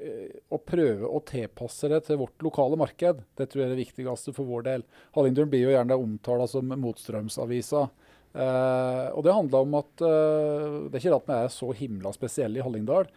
eh, 0.00 0.38
og 0.48 0.64
prøve 0.68 1.08
å 1.08 1.22
tilpasse 1.28 1.92
det 1.92 2.02
til 2.08 2.22
vårt 2.22 2.44
lokale 2.44 2.78
marked. 2.80 3.24
Det 3.36 3.48
tror 3.48 3.62
jeg 3.62 3.70
er 3.70 3.76
det 3.76 3.82
viktigste 3.84 4.34
for 4.36 4.48
vår 4.48 4.68
del. 4.70 4.86
Hallingdølen 5.16 5.52
blir 5.52 5.66
jo 5.66 5.76
gjerne 5.76 6.00
omtalt 6.00 6.52
som 6.52 6.72
motstrømsavisa. 6.72 7.86
Uh, 8.32 9.12
og 9.12 9.26
det 9.26 9.32
handler 9.36 9.66
om 9.66 9.74
at 9.76 10.02
uh, 10.08 10.76
Det 10.88 10.96
er 10.96 11.02
ikke 11.02 11.16
at 11.18 11.26
vi 11.28 11.34
er 11.36 11.50
så 11.52 11.66
himla 11.76 12.14
spesielle 12.16 12.56
i 12.56 12.62
Hallingdal, 12.64 13.10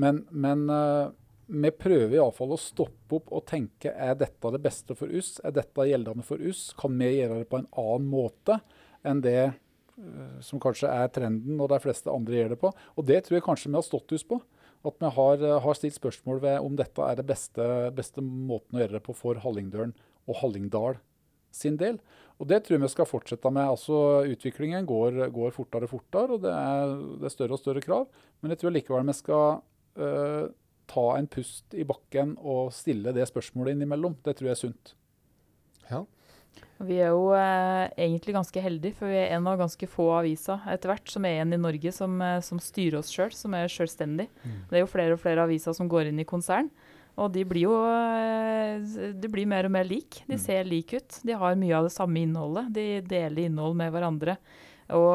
men, 0.00 0.22
men 0.30 0.62
eh, 0.72 1.10
vi 1.46 1.72
prøver 1.74 2.16
iallfall 2.16 2.54
å 2.54 2.60
stoppe 2.60 3.18
opp 3.18 3.32
og 3.34 3.44
tenke 3.48 3.92
er 3.92 4.14
dette 4.18 4.52
det 4.54 4.62
beste 4.62 4.96
for 4.98 5.10
oss? 5.10 5.34
Er 5.44 5.54
dette 5.56 5.88
gjeldende 5.88 6.24
for 6.26 6.40
oss? 6.48 6.70
Kan 6.78 6.96
vi 7.00 7.10
gjøre 7.18 7.42
det 7.42 7.50
på 7.50 7.60
en 7.60 7.68
annen 7.82 8.08
måte 8.12 8.60
enn 9.06 9.22
det 9.24 9.38
eh, 9.50 10.40
som 10.44 10.62
kanskje 10.62 10.90
er 10.92 11.12
trenden 11.14 11.60
og 11.60 11.70
de 11.72 11.80
fleste 11.82 12.12
andre 12.12 12.38
gjør 12.38 12.54
det 12.54 12.60
på? 12.62 12.72
Og 12.96 13.08
det 13.08 13.22
tror 13.26 13.38
jeg 13.38 13.46
kanskje 13.48 13.72
vi 13.72 13.80
har 13.80 13.86
stått 13.86 14.16
oss 14.16 14.26
på. 14.28 14.40
At 14.82 14.98
vi 14.98 15.12
har, 15.18 15.46
eh, 15.46 15.60
har 15.66 15.78
stilt 15.78 15.98
spørsmål 15.98 16.42
ved 16.42 16.58
om 16.62 16.78
dette 16.78 17.06
er 17.06 17.18
det 17.18 17.28
beste, 17.28 17.68
beste 17.96 18.24
måten 18.24 18.78
å 18.78 18.84
gjøre 18.84 18.98
det 18.98 19.06
på 19.06 19.16
for 19.18 19.42
Hallingdølen 19.42 19.94
og 20.28 20.38
Hallingdal 20.40 21.00
sin 21.52 21.76
del. 21.76 21.98
Og 22.40 22.48
det 22.48 22.62
tror 22.64 22.78
jeg 22.78 22.84
vi 22.86 22.90
skal 22.94 23.06
fortsette 23.06 23.50
med. 23.52 23.68
Altså 23.68 24.24
Utviklingen 24.30 24.86
går, 24.88 25.20
går 25.34 25.54
fortere 25.54 25.86
og 25.86 25.92
fortere, 25.92 26.38
og 26.38 26.46
det 26.46 26.54
er, 26.54 26.96
det 27.20 27.28
er 27.28 27.34
større 27.34 27.58
og 27.58 27.62
større 27.62 27.84
krav. 27.84 28.08
Men 28.40 28.54
jeg 28.54 28.62
tror 28.62 28.74
likevel 28.74 29.06
vi 29.10 29.18
skal 29.18 29.60
eh, 30.00 30.48
ta 30.92 31.06
en 31.16 31.28
pust 31.30 31.76
i 31.76 31.86
bakken 31.88 32.36
og 32.38 32.72
stille 32.76 33.14
det 33.16 33.28
spørsmålet 33.30 33.76
innimellom. 33.76 34.18
Det 34.24 34.36
tror 34.36 34.50
jeg 34.50 34.56
er 34.56 34.60
sunt. 34.60 34.92
Ja. 35.88 36.02
Vi 36.82 36.96
er 36.98 37.12
jo 37.14 37.28
eh, 37.36 37.92
egentlig 37.94 38.34
ganske 38.34 38.62
heldige, 38.62 38.96
for 38.98 39.10
vi 39.10 39.20
er 39.20 39.36
en 39.36 39.46
av 39.48 39.60
ganske 39.60 39.86
få 39.88 40.08
aviser 40.16 40.64
etter 40.72 40.90
hvert 40.90 41.12
som 41.12 41.26
er 41.26 41.36
igjen 41.36 41.54
i 41.54 41.60
Norge 41.62 41.92
som, 41.94 42.16
eh, 42.24 42.40
som 42.44 42.60
styrer 42.62 42.98
oss 42.98 43.12
sjøl, 43.14 43.30
som 43.36 43.54
er 43.54 43.70
selvstendig. 43.70 44.26
Det 44.70 44.80
er 44.80 44.82
jo 44.82 44.90
flere 44.90 45.14
og 45.14 45.22
flere 45.22 45.46
aviser 45.46 45.76
som 45.78 45.90
går 45.90 46.10
inn 46.10 46.20
i 46.22 46.28
konsern. 46.28 46.72
Og 47.20 47.28
de 47.34 47.44
blir 47.46 47.68
jo 47.68 47.76
eh, 47.86 49.12
de 49.14 49.30
blir 49.30 49.48
mer 49.48 49.68
og 49.68 49.74
mer 49.74 49.86
lik. 49.86 50.22
De 50.26 50.38
ser 50.40 50.66
like 50.68 50.96
ut. 50.98 51.20
De 51.22 51.38
har 51.38 51.58
mye 51.60 51.78
av 51.78 51.86
det 51.86 51.94
samme 51.94 52.24
innholdet. 52.24 52.72
De 52.74 52.86
deler 53.04 53.46
innhold 53.46 53.78
med 53.78 53.92
hverandre 53.94 54.38
og, 54.90 55.12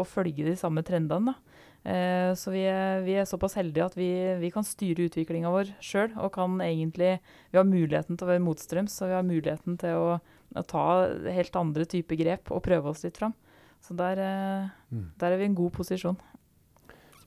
og 0.00 0.06
følger 0.08 0.48
de 0.48 0.58
samme 0.58 0.84
trendene. 0.86 1.34
da. 1.34 1.51
Eh, 1.84 2.30
så 2.38 2.52
vi 2.54 2.60
er, 2.70 3.00
vi 3.02 3.16
er 3.18 3.24
såpass 3.26 3.56
heldige 3.58 3.84
at 3.88 3.96
vi, 3.98 4.08
vi 4.38 4.50
kan 4.54 4.62
styre 4.62 5.08
utviklinga 5.08 5.50
vår 5.50 5.72
sjøl. 5.82 6.12
Og 6.22 6.30
kan 6.32 6.58
egentlig 6.62 7.16
Vi 7.50 7.58
har 7.58 7.64
muligheten 7.68 8.16
til 8.16 8.26
å 8.26 8.30
være 8.30 8.44
motstrøms, 8.44 9.00
og 9.02 9.08
vi 9.10 9.16
har 9.18 9.26
muligheten 9.26 9.78
til 9.82 9.98
å, 9.98 10.20
å 10.56 10.62
ta 10.68 10.84
helt 11.32 11.56
andre 11.58 11.84
typer 11.90 12.16
grep 12.20 12.52
og 12.54 12.62
prøve 12.62 12.92
oss 12.92 13.02
litt 13.04 13.18
fram. 13.18 13.34
Så 13.82 13.96
der, 13.98 14.18
eh, 14.18 14.68
Mm. 14.92 15.08
der 15.18 15.32
er 15.32 15.36
vi 15.38 15.42
i 15.44 15.46
en 15.50 15.54
god 15.58 15.72
posisjon. 15.72 16.16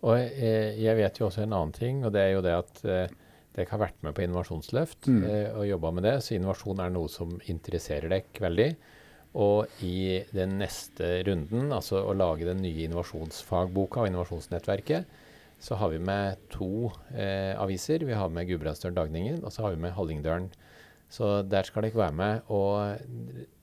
Og 0.06 0.18
jeg, 0.20 0.78
jeg 0.80 0.96
vet 1.00 1.18
jo 1.20 1.26
også 1.28 1.42
en 1.44 1.54
annen 1.54 1.72
ting, 1.74 2.04
og 2.06 2.14
det 2.14 2.22
er 2.22 2.34
jo 2.36 2.42
det 2.46 2.54
at 2.54 2.82
eh, 2.86 3.08
dere 3.56 3.72
har 3.72 3.80
vært 3.80 4.04
med 4.04 4.14
på 4.14 4.22
Innovasjonsløft 4.24 5.08
Mm. 5.10 5.24
eh, 5.26 5.50
og 5.58 5.66
jobba 5.68 5.92
med 5.92 6.04
det. 6.04 6.16
Så 6.24 6.36
innovasjon 6.38 6.80
er 6.80 6.90
noe 6.94 7.10
som 7.10 7.40
interesserer 7.50 8.08
dere 8.10 8.24
veldig. 8.40 8.76
Og 9.36 9.82
i 9.84 10.24
den 10.32 10.56
neste 10.62 11.20
runden, 11.28 11.74
altså 11.76 12.00
å 12.08 12.16
lage 12.16 12.48
den 12.48 12.62
nye 12.64 12.86
innovasjonsfagboka 12.88 14.04
og 14.04 14.12
innovasjonsnettverket, 14.12 15.10
så 15.60 15.76
har 15.80 15.92
vi 15.92 16.00
med 16.04 16.40
to 16.54 16.92
eh, 17.16 17.52
aviser. 17.60 18.06
Vi 18.08 18.16
har 18.16 18.32
med 18.32 18.48
Gudbrandsdølen 18.48 18.96
Dagningen, 18.96 19.42
og 19.44 19.52
så 19.52 19.66
har 19.66 19.76
vi 19.76 19.82
med 19.84 19.96
Hallingdølen. 19.96 20.48
Så 21.12 21.42
der 21.48 21.68
skal 21.68 21.86
dere 21.86 22.00
være 22.00 22.18
med 22.18 22.50
og 22.54 22.98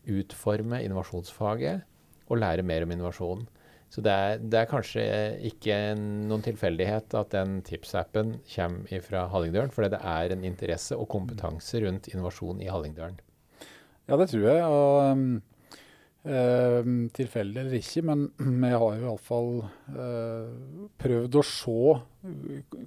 utforme 0.08 0.80
innovasjonsfaget 0.84 1.82
og 2.28 2.40
lære 2.40 2.64
mer 2.66 2.86
om 2.86 2.94
innovasjon. 2.94 3.44
Så 3.92 4.00
det 4.00 4.12
er, 4.12 4.38
det 4.40 4.56
er 4.56 4.70
kanskje 4.70 5.02
ikke 5.50 5.76
noen 6.00 6.44
tilfeldighet 6.44 7.12
at 7.18 7.32
den 7.34 7.58
tipsappen 7.66 8.38
kommer 8.54 9.04
fra 9.04 9.26
Hallingdølen, 9.32 9.72
fordi 9.74 9.90
det 9.92 10.00
er 10.00 10.32
en 10.32 10.46
interesse 10.48 10.96
og 10.96 11.10
kompetanse 11.12 11.82
rundt 11.84 12.08
innovasjon 12.08 12.62
i 12.64 12.70
Hallingdølen. 12.72 13.20
Ja, 14.08 14.16
det 14.16 14.30
tror 14.32 14.46
jeg. 14.48 14.62
Og, 14.64 15.12
um, 15.12 15.42
eh, 16.24 16.90
tilfeldig 17.16 17.62
eller 17.62 17.78
ikke, 17.78 18.02
men 18.08 18.26
vi 18.64 18.72
har 18.72 18.98
jo 18.98 19.06
iallfall 19.06 19.52
uh, 19.94 20.88
prøvd 21.02 21.38
å 21.38 21.46
se 21.46 21.78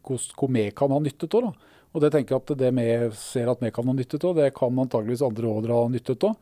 hos- 0.09 0.33
hvor 0.35 0.53
vi 0.55 0.67
kan 0.75 0.93
ha 0.95 0.99
nytte 1.03 1.29
av. 1.39 1.51
Og 1.95 2.03
det 2.03 2.11
tenker 2.11 2.35
jeg 2.35 2.43
at 2.43 2.57
det 2.59 2.71
vi 2.75 2.87
ser 3.15 3.47
at 3.47 3.61
vi 3.63 3.71
kan 3.71 3.87
ha 3.87 3.95
nytte 3.95 4.19
av, 4.19 4.35
det 4.35 4.51
kan 4.57 4.83
antageligvis 4.83 5.23
andre 5.23 5.51
òg 5.51 5.69
ha 5.71 5.85
nytte 5.91 6.17
av. 6.27 6.35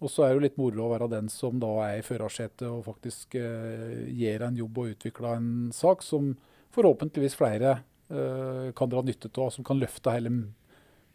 Og 0.00 0.08
så 0.08 0.24
er 0.24 0.30
det 0.30 0.38
jo 0.38 0.44
litt 0.46 0.60
moro 0.60 0.86
å 0.86 0.92
være 0.94 1.10
den 1.12 1.28
som 1.32 1.58
da 1.60 1.70
er 1.84 1.98
i 1.98 2.04
førersetet 2.04 2.64
og 2.70 2.86
faktisk 2.86 3.34
eh, 3.36 4.06
gjør 4.16 4.46
en 4.46 4.60
jobb 4.62 4.78
og 4.80 4.94
utvikler 4.94 5.34
en 5.36 5.50
sak 5.76 6.04
som 6.06 6.30
forhåpentligvis 6.72 7.36
flere 7.36 7.74
eh, 8.08 8.70
kan 8.76 8.92
dra 8.92 9.02
nytte 9.04 9.28
av, 9.34 9.50
som 9.52 9.66
kan 9.66 9.80
løfte 9.80 10.14
hele, 10.14 10.32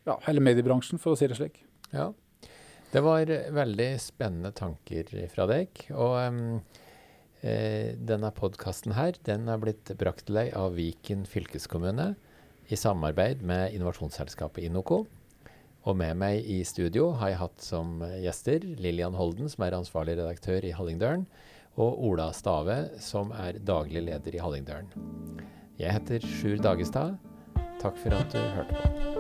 ja, 0.06 0.20
hele 0.28 0.44
mediebransjen, 0.44 1.02
for 1.02 1.16
å 1.16 1.18
si 1.18 1.32
det 1.32 1.40
slik. 1.40 1.64
Ja. 1.96 2.12
Det 2.96 3.02
var 3.04 3.28
veldig 3.28 3.90
spennende 4.00 4.54
tanker 4.56 5.10
fra 5.28 5.44
deg. 5.52 5.82
Og 5.92 6.14
um, 6.16 6.38
eh, 7.44 7.92
denne 8.00 8.30
podkasten 8.32 8.94
her, 8.96 9.18
den 9.28 9.50
er 9.52 9.60
blitt 9.60 9.92
brakt 10.00 10.30
til 10.30 10.38
deg 10.40 10.54
av 10.56 10.78
Viken 10.78 11.26
fylkeskommune 11.28 12.14
i 12.72 12.80
samarbeid 12.80 13.44
med 13.44 13.76
innovasjonsselskapet 13.76 14.70
Inoco. 14.70 15.02
Og 15.84 15.98
med 16.00 16.16
meg 16.24 16.48
i 16.48 16.62
studio 16.64 17.10
har 17.20 17.34
jeg 17.34 17.42
hatt 17.42 17.66
som 17.68 18.00
gjester 18.24 18.64
Lillian 18.80 19.20
Holden, 19.20 19.52
som 19.52 19.68
er 19.68 19.76
ansvarlig 19.76 20.16
redaktør 20.22 20.64
i 20.64 20.72
Hallingdølen, 20.78 21.28
og 21.76 22.00
Ola 22.08 22.30
Stave, 22.32 22.80
som 23.04 23.36
er 23.36 23.60
daglig 23.60 24.06
leder 24.08 24.40
i 24.40 24.42
Hallingdølen. 24.42 25.44
Jeg 25.84 26.00
heter 26.00 26.32
Sjur 26.40 26.64
Dagestad. 26.64 27.20
Takk 27.84 28.00
for 28.00 28.16
at 28.16 28.32
du 28.32 28.40
hørte 28.40 28.80
på. 28.80 29.15